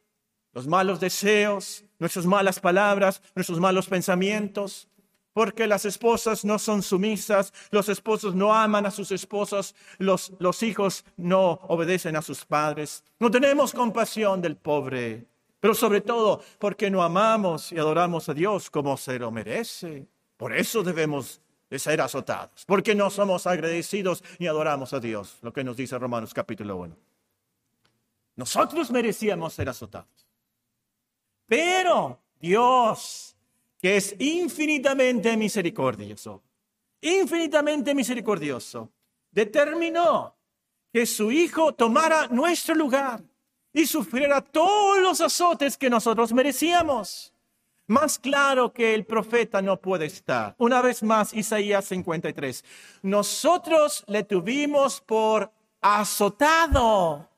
los 0.53 0.67
malos 0.67 0.99
deseos, 0.99 1.83
nuestras 1.97 2.27
malas 2.27 2.59
palabras, 2.59 3.23
nuestros 3.33 3.59
malos 3.59 3.87
pensamientos, 3.87 4.87
porque 5.39 5.67
las 5.67 5.85
esposas 5.85 6.43
no 6.43 6.59
son 6.59 6.83
sumisas, 6.83 7.53
los 7.71 7.87
esposos 7.87 8.35
no 8.35 8.53
aman 8.53 8.85
a 8.85 8.91
sus 8.91 9.09
esposas, 9.13 9.73
los, 9.97 10.33
los 10.37 10.61
hijos 10.63 11.05
no 11.15 11.61
obedecen 11.69 12.17
a 12.17 12.21
sus 12.21 12.43
padres. 12.43 13.05
No 13.19 13.31
tenemos 13.31 13.71
compasión 13.71 14.41
del 14.41 14.57
pobre, 14.57 15.27
pero 15.61 15.73
sobre 15.73 16.01
todo 16.01 16.43
porque 16.59 16.91
no 16.91 17.01
amamos 17.01 17.71
y 17.71 17.77
adoramos 17.77 18.27
a 18.27 18.33
Dios 18.33 18.69
como 18.69 18.97
se 18.97 19.17
lo 19.17 19.31
merece. 19.31 20.09
Por 20.35 20.53
eso 20.53 20.83
debemos 20.83 21.39
de 21.69 21.79
ser 21.79 22.01
azotados, 22.01 22.65
porque 22.65 22.93
no 22.93 23.09
somos 23.09 23.47
agradecidos 23.47 24.21
ni 24.39 24.47
adoramos 24.47 24.91
a 24.91 24.99
Dios, 24.99 25.37
lo 25.41 25.53
que 25.53 25.63
nos 25.63 25.77
dice 25.77 25.97
Romanos 25.97 26.33
capítulo 26.33 26.75
1. 26.75 26.97
Nosotros 28.35 28.91
merecíamos 28.91 29.53
ser 29.53 29.69
azotados. 29.69 30.27
Pero 31.47 32.19
Dios, 32.41 33.37
que 33.81 33.97
es 33.97 34.15
infinitamente 34.19 35.35
misericordioso, 35.37 36.43
infinitamente 37.01 37.95
misericordioso, 37.95 38.91
determinó 39.31 40.35
que 40.91 41.05
su 41.05 41.31
Hijo 41.31 41.73
tomara 41.73 42.27
nuestro 42.27 42.75
lugar 42.75 43.21
y 43.71 43.85
sufriera 43.85 44.41
todos 44.41 44.99
los 44.99 45.21
azotes 45.21 45.77
que 45.77 45.89
nosotros 45.89 46.33
merecíamos. 46.33 47.33
Más 47.87 48.19
claro 48.19 48.71
que 48.73 48.93
el 48.93 49.05
profeta 49.05 49.61
no 49.61 49.79
puede 49.79 50.05
estar. 50.05 50.55
Una 50.57 50.81
vez 50.81 51.01
más, 51.01 51.33
Isaías 51.33 51.85
53. 51.85 52.63
Nosotros 53.01 54.03
le 54.07 54.23
tuvimos 54.23 55.01
por 55.01 55.51
azotado 55.81 57.28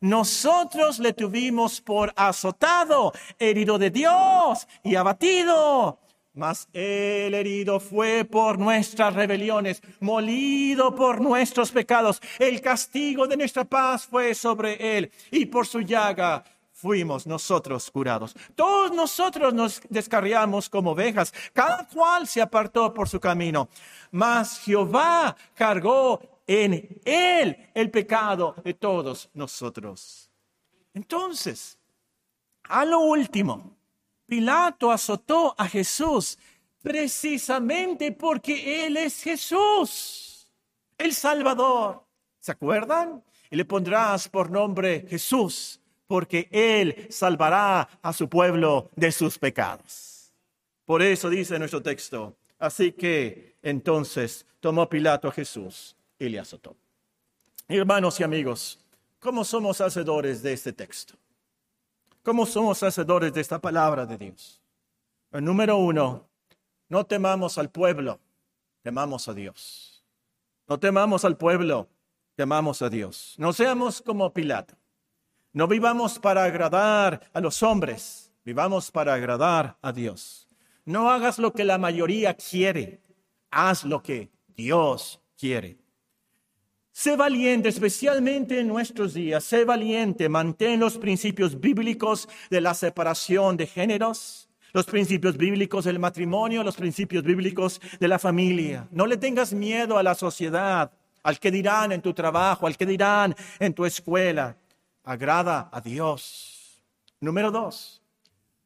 nosotros 0.00 0.98
le 0.98 1.12
tuvimos 1.12 1.80
por 1.80 2.12
azotado, 2.16 3.12
herido 3.38 3.78
de 3.78 3.90
Dios 3.90 4.68
y 4.84 4.94
abatido. 4.94 5.98
Mas 6.34 6.68
el 6.72 7.34
herido 7.34 7.80
fue 7.80 8.24
por 8.24 8.58
nuestras 8.58 9.12
rebeliones, 9.14 9.82
molido 9.98 10.94
por 10.94 11.20
nuestros 11.20 11.72
pecados. 11.72 12.22
El 12.38 12.60
castigo 12.60 13.26
de 13.26 13.36
nuestra 13.36 13.64
paz 13.64 14.06
fue 14.06 14.34
sobre 14.34 14.98
él 14.98 15.10
y 15.32 15.46
por 15.46 15.66
su 15.66 15.80
llaga 15.80 16.44
fuimos 16.78 17.26
nosotros 17.26 17.90
curados. 17.90 18.36
Todos 18.54 18.92
nosotros 18.92 19.52
nos 19.52 19.80
descarriamos 19.88 20.68
como 20.68 20.92
ovejas, 20.92 21.34
cada 21.52 21.88
cual 21.88 22.28
se 22.28 22.40
apartó 22.40 22.94
por 22.94 23.08
su 23.08 23.18
camino. 23.18 23.68
Mas 24.12 24.60
Jehová 24.60 25.36
cargó 25.54 26.20
en 26.48 27.00
Él 27.04 27.70
el 27.74 27.90
pecado 27.90 28.56
de 28.64 28.74
todos 28.74 29.30
nosotros. 29.34 30.30
Entonces, 30.94 31.78
a 32.64 32.84
lo 32.84 33.00
último, 33.00 33.76
Pilato 34.26 34.90
azotó 34.90 35.54
a 35.56 35.68
Jesús 35.68 36.38
precisamente 36.82 38.12
porque 38.12 38.86
Él 38.86 38.96
es 38.96 39.22
Jesús, 39.22 40.50
el 40.96 41.14
Salvador. 41.14 42.02
¿Se 42.40 42.52
acuerdan? 42.52 43.22
Y 43.50 43.56
le 43.56 43.64
pondrás 43.64 44.28
por 44.28 44.50
nombre 44.50 45.06
Jesús, 45.08 45.80
porque 46.06 46.48
Él 46.50 47.06
salvará 47.10 47.88
a 48.00 48.12
su 48.12 48.28
pueblo 48.28 48.90
de 48.96 49.12
sus 49.12 49.38
pecados. 49.38 50.32
Por 50.86 51.02
eso 51.02 51.28
dice 51.28 51.58
nuestro 51.58 51.82
texto. 51.82 52.36
Así 52.58 52.92
que 52.92 53.56
entonces 53.62 54.46
tomó 54.60 54.88
Pilato 54.88 55.28
a 55.28 55.32
Jesús 55.32 55.94
azotó. 56.40 56.76
Hermanos 57.68 58.18
y 58.20 58.24
amigos, 58.24 58.78
¿cómo 59.18 59.44
somos 59.44 59.80
hacedores 59.80 60.42
de 60.42 60.52
este 60.52 60.72
texto? 60.72 61.14
¿Cómo 62.22 62.46
somos 62.46 62.82
hacedores 62.82 63.32
de 63.32 63.40
esta 63.40 63.60
palabra 63.60 64.04
de 64.04 64.18
Dios? 64.18 64.60
El 65.30 65.44
número 65.44 65.76
uno, 65.76 66.28
no 66.88 67.04
temamos 67.04 67.58
al 67.58 67.70
pueblo, 67.70 68.20
temamos 68.82 69.28
a 69.28 69.34
Dios. 69.34 70.04
No 70.66 70.78
temamos 70.78 71.24
al 71.24 71.36
pueblo, 71.36 71.88
temamos 72.34 72.82
a 72.82 72.88
Dios. 72.88 73.34
No 73.38 73.52
seamos 73.52 74.02
como 74.02 74.32
Pilato. 74.32 74.74
No 75.52 75.66
vivamos 75.66 76.18
para 76.18 76.44
agradar 76.44 77.30
a 77.32 77.40
los 77.40 77.62
hombres, 77.62 78.32
vivamos 78.44 78.90
para 78.90 79.14
agradar 79.14 79.78
a 79.80 79.92
Dios. 79.92 80.48
No 80.84 81.10
hagas 81.10 81.38
lo 81.38 81.52
que 81.52 81.64
la 81.64 81.78
mayoría 81.78 82.34
quiere, 82.34 83.02
haz 83.50 83.84
lo 83.84 84.02
que 84.02 84.30
Dios 84.48 85.20
quiere. 85.36 85.78
Sé 86.98 87.14
valiente, 87.14 87.68
especialmente 87.68 88.58
en 88.58 88.66
nuestros 88.66 89.14
días. 89.14 89.44
Sé 89.44 89.64
valiente, 89.64 90.28
mantén 90.28 90.80
los 90.80 90.98
principios 90.98 91.60
bíblicos 91.60 92.28
de 92.50 92.60
la 92.60 92.74
separación 92.74 93.56
de 93.56 93.68
géneros. 93.68 94.48
los 94.72 94.84
principios 94.84 95.36
bíblicos 95.36 95.84
del 95.84 96.00
matrimonio, 96.00 96.64
los 96.64 96.74
principios 96.74 97.22
bíblicos 97.22 97.80
de 98.00 98.08
la 98.08 98.18
familia. 98.18 98.88
No 98.90 99.06
le 99.06 99.16
tengas 99.16 99.52
miedo 99.52 99.96
a 99.96 100.02
la 100.02 100.16
sociedad, 100.16 100.90
al 101.22 101.38
que 101.38 101.52
dirán 101.52 101.92
en 101.92 102.02
tu 102.02 102.12
trabajo, 102.12 102.66
al 102.66 102.76
que 102.76 102.84
dirán 102.84 103.34
en 103.60 103.72
tu 103.72 103.86
escuela. 103.86 104.56
Agrada 105.04 105.68
a 105.70 105.80
Dios. 105.80 106.82
Número 107.20 107.52
dos, 107.52 108.02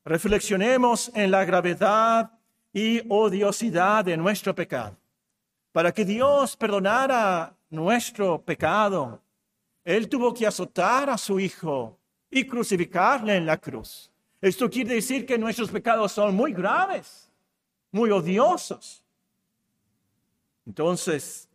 reflexionemos 0.07 1.13
en 1.15 1.31
la 1.31 1.45
gravedad 1.45 2.33
y 2.73 3.03
odiosidad 3.11 4.07
de 4.07 4.17
nuestro 4.17 4.55
pecado. 4.55 4.97
Para 5.71 5.93
que 5.93 6.07
Dios 6.07 6.57
perdonara 6.57 7.57
nuestro 7.73 8.41
pecado, 8.43 9.21
Él 9.85 10.09
tuvo 10.09 10.33
que 10.33 10.47
azotar 10.47 11.11
a 11.11 11.19
su 11.19 11.41
Hijo 11.41 11.99
y 12.31 12.47
crucificarle 12.47 13.37
en 13.37 13.47
la 13.47 13.57
cruz. 13.57 14.11
Esto 14.41 14.69
quiere 14.69 14.95
decir 14.95 15.25
que 15.27 15.39
nuestros 15.39 15.71
pecados 15.71 16.13
son 16.13 16.35
muy 16.35 16.53
graves, 16.53 17.31
muy 17.91 18.11
odiosos. 18.11 19.05
Entonces, 20.67 21.49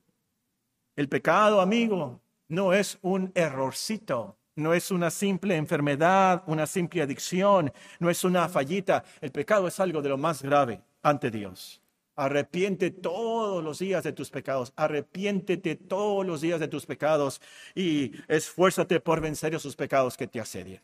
el 0.96 1.08
pecado, 1.08 1.62
amigo, 1.62 2.20
no 2.48 2.74
es 2.74 2.98
un 3.02 3.32
errorcito, 3.36 4.38
no 4.56 4.74
es 4.74 4.90
una 4.90 5.12
simple 5.12 5.56
enfermedad, 5.56 6.44
una 6.48 6.66
simple 6.66 7.04
adicción, 7.04 7.72
no 8.00 8.10
es 8.10 8.24
una 8.24 8.50
fallita. 8.50 9.04
El 9.22 9.32
pecado 9.32 9.68
es 9.68 9.80
algo 9.80 10.02
de 10.02 10.10
lo 10.10 10.18
más 10.18 10.42
grave 10.42 10.82
ante 11.04 11.30
Dios. 11.30 11.82
Arrepiente 12.18 12.90
todos 12.90 13.64
los 13.64 13.78
días 13.78 14.04
de 14.04 14.12
tus 14.12 14.32
pecados, 14.32 14.74
arrepiéntete 14.76 15.76
todos 15.76 16.26
los 16.26 16.42
días 16.42 16.60
de 16.60 16.68
tus 16.68 16.88
pecados 16.88 17.40
y 17.76 18.12
esfuérzate 18.28 19.00
por 19.00 19.22
vencer 19.22 19.54
esos 19.54 19.76
pecados 19.76 20.18
que 20.18 20.26
te 20.26 20.40
asedian. 20.40 20.82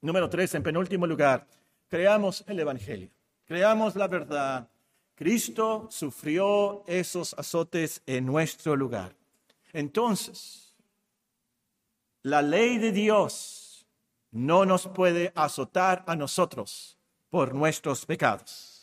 Número 0.00 0.30
tres, 0.30 0.54
en 0.54 0.62
penúltimo 0.62 1.08
lugar, 1.08 1.44
creamos 1.88 2.44
el 2.46 2.60
Evangelio, 2.60 3.10
creamos 3.46 3.96
la 3.96 4.06
verdad. 4.06 4.68
Cristo 5.16 5.88
sufrió 5.90 6.84
esos 6.86 7.34
azotes 7.34 8.00
en 8.06 8.24
nuestro 8.24 8.76
lugar. 8.76 9.16
Entonces, 9.72 10.72
la 12.22 12.42
ley 12.42 12.78
de 12.78 12.92
Dios 12.92 13.84
no 14.30 14.64
nos 14.64 14.86
puede 14.86 15.32
azotar 15.34 16.04
a 16.06 16.14
nosotros 16.14 16.96
por 17.28 17.56
nuestros 17.56 18.06
pecados. 18.06 18.77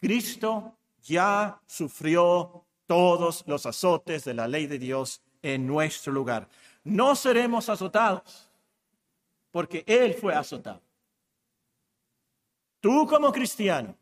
Cristo 0.00 0.76
ya 1.02 1.60
sufrió 1.66 2.64
todos 2.86 3.44
los 3.46 3.66
azotes 3.66 4.24
de 4.24 4.34
la 4.34 4.48
ley 4.48 4.66
de 4.66 4.78
Dios 4.78 5.22
en 5.42 5.66
nuestro 5.66 6.12
lugar. 6.12 6.48
No 6.84 7.14
seremos 7.16 7.68
azotados 7.68 8.50
porque 9.50 9.84
Él 9.86 10.14
fue 10.14 10.34
azotado. 10.34 10.82
Tú 12.80 13.06
como 13.06 13.32
cristiano 13.32 13.96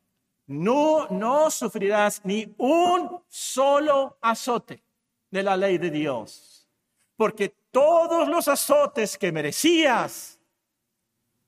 no, 0.47 1.09
no 1.09 1.51
sufrirás 1.51 2.21
ni 2.25 2.55
un 2.59 3.23
solo 3.29 4.19
azote 4.21 4.83
de 5.31 5.43
la 5.43 5.57
ley 5.57 5.79
de 5.79 5.91
Dios, 5.91 6.69
porque 7.17 7.55
todos 7.71 8.29
los 8.29 8.47
azotes 8.47 9.17
que 9.17 9.33
merecías 9.33 10.39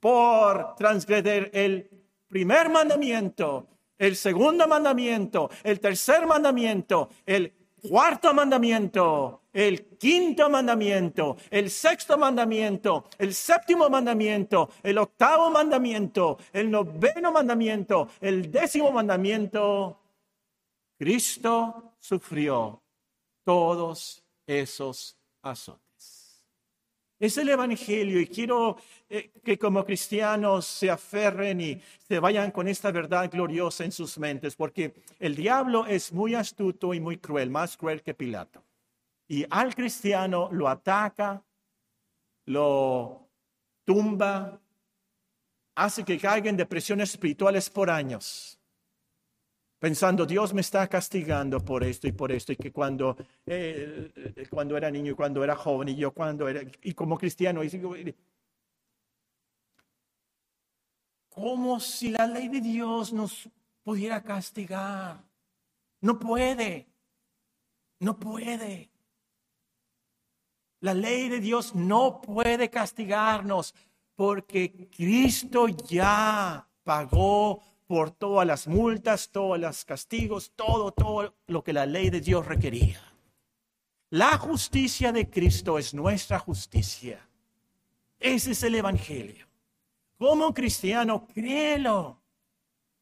por 0.00 0.74
transgredir 0.76 1.50
el 1.52 1.90
primer 2.28 2.68
mandamiento, 2.68 3.68
el 3.98 4.16
segundo 4.16 4.66
mandamiento, 4.68 5.50
el 5.62 5.80
tercer 5.80 6.26
mandamiento, 6.26 7.10
el 7.24 7.52
cuarto 7.88 8.34
mandamiento, 8.34 9.42
el 9.52 9.96
quinto 9.96 10.50
mandamiento, 10.50 11.36
el 11.50 11.70
sexto 11.70 12.18
mandamiento, 12.18 13.04
el 13.18 13.32
séptimo 13.34 13.88
mandamiento, 13.88 14.70
el 14.82 14.98
octavo 14.98 15.50
mandamiento, 15.50 16.38
el 16.52 16.70
noveno 16.70 17.32
mandamiento, 17.32 18.08
el 18.20 18.50
décimo 18.50 18.90
mandamiento, 18.90 20.00
Cristo 20.98 21.94
sufrió 21.98 22.82
todos 23.44 24.22
esos 24.46 25.16
azotes. 25.42 25.85
Es 27.18 27.38
el 27.38 27.48
Evangelio 27.48 28.20
y 28.20 28.26
quiero 28.26 28.76
eh, 29.08 29.30
que 29.42 29.58
como 29.58 29.84
cristianos 29.84 30.66
se 30.66 30.90
aferren 30.90 31.60
y 31.60 31.80
se 32.06 32.18
vayan 32.18 32.50
con 32.50 32.68
esta 32.68 32.90
verdad 32.90 33.30
gloriosa 33.30 33.84
en 33.84 33.92
sus 33.92 34.18
mentes, 34.18 34.54
porque 34.54 34.94
el 35.18 35.34
diablo 35.34 35.86
es 35.86 36.12
muy 36.12 36.34
astuto 36.34 36.92
y 36.92 37.00
muy 37.00 37.16
cruel, 37.16 37.50
más 37.50 37.76
cruel 37.76 38.02
que 38.02 38.12
Pilato. 38.12 38.62
Y 39.28 39.46
al 39.48 39.74
cristiano 39.74 40.50
lo 40.52 40.68
ataca, 40.68 41.42
lo 42.44 43.28
tumba, 43.84 44.60
hace 45.74 46.04
que 46.04 46.18
caiga 46.18 46.50
en 46.50 46.56
depresiones 46.56 47.10
espirituales 47.10 47.70
por 47.70 47.88
años 47.88 48.55
pensando, 49.86 50.26
Dios 50.26 50.52
me 50.52 50.62
está 50.62 50.88
castigando 50.88 51.64
por 51.64 51.84
esto 51.84 52.08
y 52.08 52.12
por 52.12 52.32
esto, 52.32 52.50
y 52.50 52.56
que 52.56 52.72
cuando, 52.72 53.16
eh, 53.46 54.10
cuando 54.50 54.76
era 54.76 54.90
niño 54.90 55.12
y 55.12 55.14
cuando 55.14 55.44
era 55.44 55.54
joven, 55.54 55.90
y 55.90 55.94
yo 55.94 56.10
cuando 56.10 56.48
era, 56.48 56.60
y 56.82 56.92
como 56.92 57.16
cristiano, 57.16 57.62
y, 57.62 57.70
como 61.28 61.78
si 61.78 62.10
la 62.10 62.26
ley 62.26 62.48
de 62.48 62.60
Dios 62.60 63.12
nos 63.12 63.48
pudiera 63.84 64.24
castigar. 64.24 65.22
No 66.00 66.18
puede, 66.18 66.88
no 68.00 68.18
puede. 68.18 68.90
La 70.80 70.94
ley 70.94 71.28
de 71.28 71.38
Dios 71.38 71.76
no 71.76 72.20
puede 72.20 72.70
castigarnos 72.70 73.72
porque 74.16 74.88
Cristo 74.90 75.68
ya 75.68 76.66
pagó 76.82 77.62
por 77.86 78.10
todas 78.10 78.46
las 78.46 78.66
multas, 78.66 79.30
todos 79.30 79.58
los 79.58 79.84
castigos, 79.84 80.52
todo, 80.56 80.92
todo 80.92 81.34
lo 81.46 81.62
que 81.62 81.72
la 81.72 81.86
ley 81.86 82.10
de 82.10 82.20
Dios 82.20 82.46
requería. 82.46 83.00
La 84.10 84.38
justicia 84.38 85.12
de 85.12 85.28
Cristo 85.28 85.78
es 85.78 85.94
nuestra 85.94 86.38
justicia. 86.38 87.20
Ese 88.18 88.52
es 88.52 88.62
el 88.62 88.76
Evangelio. 88.76 89.46
Como 90.18 90.54
cristiano, 90.54 91.26
créelo. 91.34 92.20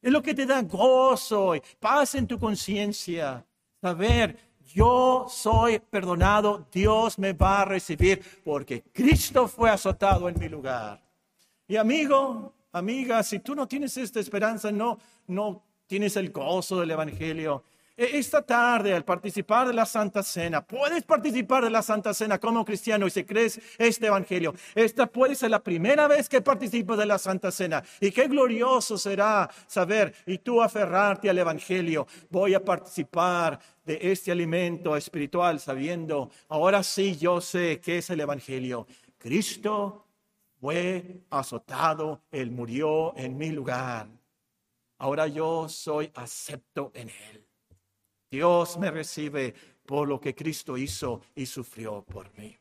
Es 0.02 0.12
lo 0.12 0.22
que 0.22 0.34
te 0.34 0.44
da 0.44 0.62
gozo 0.62 1.54
y 1.54 1.62
paz 1.78 2.14
en 2.14 2.26
tu 2.26 2.38
conciencia. 2.38 3.44
Saber, 3.80 4.36
yo 4.72 5.26
soy 5.28 5.78
perdonado, 5.78 6.66
Dios 6.72 7.18
me 7.18 7.32
va 7.32 7.62
a 7.62 7.64
recibir 7.64 8.22
porque 8.44 8.82
Cristo 8.82 9.46
fue 9.46 9.70
azotado 9.70 10.28
en 10.28 10.38
mi 10.38 10.48
lugar. 10.48 11.02
Y 11.68 11.76
amigo, 11.76 12.52
amiga, 12.74 13.22
si 13.22 13.38
tú 13.38 13.54
no 13.54 13.66
tienes 13.66 13.96
esta 13.96 14.20
esperanza, 14.20 14.70
no, 14.70 14.98
no 15.28 15.64
tienes 15.86 16.16
el 16.16 16.30
gozo 16.30 16.80
del 16.80 16.90
Evangelio. 16.90 17.64
E, 17.96 18.18
esta 18.18 18.42
tarde, 18.42 18.92
al 18.92 19.04
participar 19.04 19.68
de 19.68 19.74
la 19.74 19.86
Santa 19.86 20.22
Cena, 20.24 20.66
puedes 20.66 21.04
participar 21.04 21.62
de 21.62 21.70
la 21.70 21.82
Santa 21.82 22.12
Cena 22.12 22.40
como 22.40 22.64
cristiano 22.64 23.06
y 23.06 23.10
si 23.10 23.22
crees 23.22 23.60
este 23.78 24.08
Evangelio. 24.08 24.54
Esta 24.74 25.06
puede 25.06 25.36
ser 25.36 25.50
la 25.50 25.62
primera 25.62 26.08
vez 26.08 26.28
que 26.28 26.40
participas 26.40 26.98
de 26.98 27.06
la 27.06 27.18
Santa 27.18 27.52
Cena. 27.52 27.84
Y 28.00 28.10
qué 28.10 28.26
glorioso 28.26 28.98
será 28.98 29.48
saber 29.68 30.12
y 30.26 30.38
tú 30.38 30.60
aferrarte 30.60 31.30
al 31.30 31.38
Evangelio. 31.38 32.08
Voy 32.30 32.54
a 32.54 32.64
participar 32.64 33.60
de 33.86 33.98
este 34.02 34.32
alimento 34.32 34.96
espiritual 34.96 35.60
sabiendo, 35.60 36.30
ahora 36.48 36.82
sí 36.82 37.16
yo 37.16 37.40
sé 37.40 37.80
qué 37.80 37.98
es 37.98 38.10
el 38.10 38.20
Evangelio. 38.20 38.86
Cristo 39.18 40.03
fue 40.64 41.20
azotado, 41.28 42.22
Él 42.32 42.50
murió 42.50 43.14
en 43.18 43.36
mi 43.36 43.50
lugar. 43.50 44.08
Ahora 44.96 45.26
yo 45.26 45.68
soy 45.68 46.10
acepto 46.14 46.90
en 46.94 47.10
Él. 47.10 47.44
Dios 48.30 48.78
me 48.78 48.90
recibe 48.90 49.54
por 49.84 50.08
lo 50.08 50.18
que 50.18 50.34
Cristo 50.34 50.78
hizo 50.78 51.20
y 51.34 51.44
sufrió 51.44 52.02
por 52.02 52.32
mí. 52.38 52.56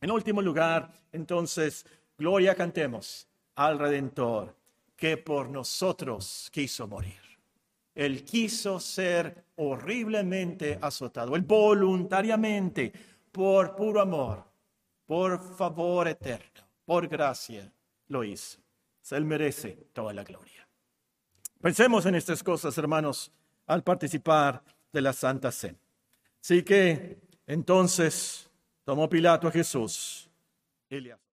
En 0.00 0.12
último 0.12 0.40
lugar, 0.40 0.88
entonces, 1.10 1.84
gloria 2.16 2.54
cantemos 2.54 3.26
al 3.56 3.80
Redentor 3.80 4.54
que 4.94 5.16
por 5.16 5.48
nosotros 5.48 6.48
quiso 6.52 6.86
morir. 6.86 7.20
Él 7.92 8.22
quiso 8.22 8.78
ser 8.78 9.46
horriblemente 9.56 10.78
azotado, 10.80 11.34
él 11.34 11.42
voluntariamente, 11.42 12.92
por 13.32 13.74
puro 13.74 14.00
amor, 14.00 14.44
por 15.06 15.42
favor 15.56 16.06
eterno 16.06 16.65
por 16.86 17.06
gracia 17.08 17.70
lo 18.08 18.24
hizo. 18.24 18.58
Él 19.10 19.24
merece 19.24 19.88
toda 19.92 20.14
la 20.14 20.24
gloria. 20.24 20.66
Pensemos 21.60 22.06
en 22.06 22.14
estas 22.14 22.42
cosas, 22.42 22.76
hermanos, 22.78 23.30
al 23.66 23.82
participar 23.82 24.62
de 24.92 25.00
la 25.00 25.12
Santa 25.12 25.52
Cena. 25.52 25.78
Así 26.40 26.62
que 26.62 27.20
entonces 27.46 28.50
tomó 28.84 29.08
Pilato 29.08 29.48
a 29.48 29.52
Jesús 29.52 30.30
y 30.88 31.00